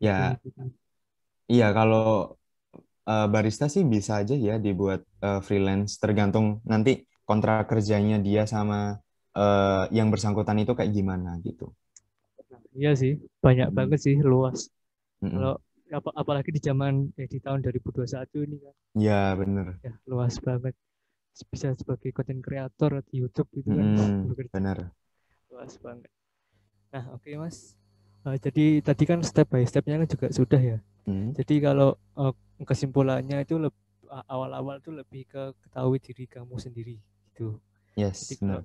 Ya 0.00 0.38
iya 1.52 1.66
kalau 1.76 2.36
eh, 3.10 3.26
barista 3.34 3.64
sih 3.74 3.84
bisa 3.94 4.12
aja 4.20 4.34
ya 4.48 4.54
dibuat 4.66 5.00
eh, 5.26 5.38
freelance 5.46 5.92
tergantung 6.02 6.46
nanti 6.70 6.90
kontrak 7.28 7.56
kerjanya 7.70 8.16
dia 8.26 8.42
sama 8.54 8.76
eh, 9.38 9.82
yang 9.96 10.08
bersangkutan 10.12 10.58
itu 10.62 10.72
kayak 10.78 10.92
gimana 10.98 11.30
gitu. 11.46 11.64
Iya 12.78 12.90
sih, 13.00 13.12
banyak 13.44 13.68
Hmm. 13.68 13.76
banget 13.78 13.98
sih 14.06 14.16
luas. 14.32 14.58
Mm-mm. 15.22 15.34
Kalau 15.34 15.54
apa, 15.98 16.10
apalagi 16.22 16.50
di 16.56 16.60
zaman 16.68 16.94
eh, 17.20 17.28
di 17.32 17.38
tahun 17.44 17.60
2021 17.64 18.38
ini 18.46 18.56
kan, 18.64 18.74
Ya 18.94 19.36
bener. 19.38 19.80
ya 19.84 19.92
luas 20.10 20.34
banget. 20.46 20.74
Bisa 21.52 21.76
sebagai 21.76 22.10
content 22.16 22.40
creator 22.40 23.04
di 23.12 23.20
YouTube 23.20 23.48
gitu 23.52 23.68
kan, 23.68 24.24
bekerja 24.24 24.52
bener. 24.56 24.78
luas 25.52 25.74
banget. 25.84 26.08
Nah 26.92 27.04
oke 27.12 27.28
mas, 27.36 27.76
Eh, 28.26 28.42
jadi 28.42 28.82
tadi 28.82 29.04
kan 29.06 29.22
step 29.22 29.46
by 29.46 29.62
stepnya 29.62 30.02
kan 30.02 30.08
juga 30.10 30.26
sudah 30.34 30.58
ya. 30.58 30.78
Mm. 31.06 31.30
Jadi 31.38 31.54
kalau 31.62 31.94
eh, 32.18 32.34
kesimpulannya 32.66 33.46
itu 33.46 33.54
awal-awal 34.26 34.82
tuh 34.82 34.98
lebih 34.98 35.30
ke 35.30 35.54
ketahui 35.62 36.02
diri 36.02 36.24
kamu 36.26 36.58
sendiri 36.58 36.98
gitu. 37.30 37.62
Yes, 37.94 38.26
Jadi 38.26 38.34
kalau 38.42 38.62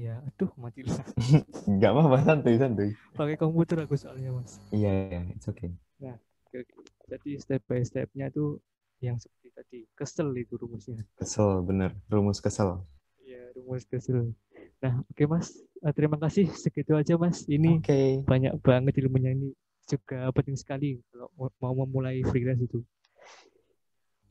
ya 0.00 0.16
aduh 0.24 0.50
mati 0.56 0.80
lah. 0.80 0.96
Nggak 1.76 1.90
apa-apa 1.92 2.16
santuy 2.24 2.56
santuy. 2.56 2.90
Pakai 3.12 3.36
komputer 3.36 3.84
aku 3.84 4.00
soalnya 4.00 4.32
mas. 4.32 4.56
Iya, 4.72 4.92
iya, 5.12 5.20
it's 5.36 5.44
okay. 5.44 5.76
Oke. 6.00 6.64
Jadi 7.06 7.30
step 7.36 7.60
by 7.68 7.84
stepnya 7.84 8.32
tuh 8.32 8.64
yang 9.04 9.20
seperti 9.20 9.45
tadi 9.56 9.88
kesel 9.96 10.28
itu 10.36 10.54
rumusnya. 10.54 11.00
Kesel, 11.16 11.64
bener. 11.64 11.96
Rumus 12.06 12.38
kesel. 12.38 12.84
Iya 13.18 13.56
rumus 13.56 13.88
kesel. 13.88 14.36
Nah 14.78 15.00
oke 15.02 15.24
mas, 15.26 15.48
Eh, 15.78 15.92
terima 15.92 16.16
kasih 16.16 16.48
segitu 16.52 16.92
aja 16.92 17.16
mas. 17.16 17.44
Ini 17.46 17.78
Oke. 17.78 18.20
banyak 18.24 18.52
banget 18.60 18.96
ilmunya 18.98 19.32
ini 19.32 19.52
juga 19.84 20.28
penting 20.30 20.56
sekali 20.56 20.98
kalau 21.08 21.28
mau- 21.56 21.84
memulai 21.84 22.20
freelance 22.22 22.60
itu. 22.60 22.80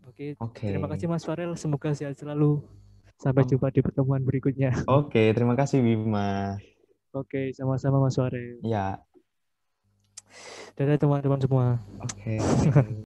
Oke, 0.06 0.38
Oke. 0.38 0.66
terima 0.68 0.86
kasih 0.86 1.08
Mas 1.08 1.24
Farel. 1.24 1.54
Semoga 1.56 1.90
sehat 1.92 2.14
selalu. 2.14 2.62
Sampai 3.18 3.42
Oh. 3.42 3.50
jumpa 3.50 3.72
di 3.72 3.82
pertemuan 3.82 4.22
berikutnya. 4.22 4.70
Oke, 4.86 5.34
terima 5.34 5.56
kasih 5.56 5.82
Bima. 5.82 6.60
Oke, 7.10 7.50
sama-sama 7.54 7.98
Mas 7.98 8.14
Farel. 8.14 8.60
Ya, 8.62 9.02
Dadah 10.76 11.00
teman-teman 11.00 11.40
semua. 11.40 11.66
oke. 11.98 12.36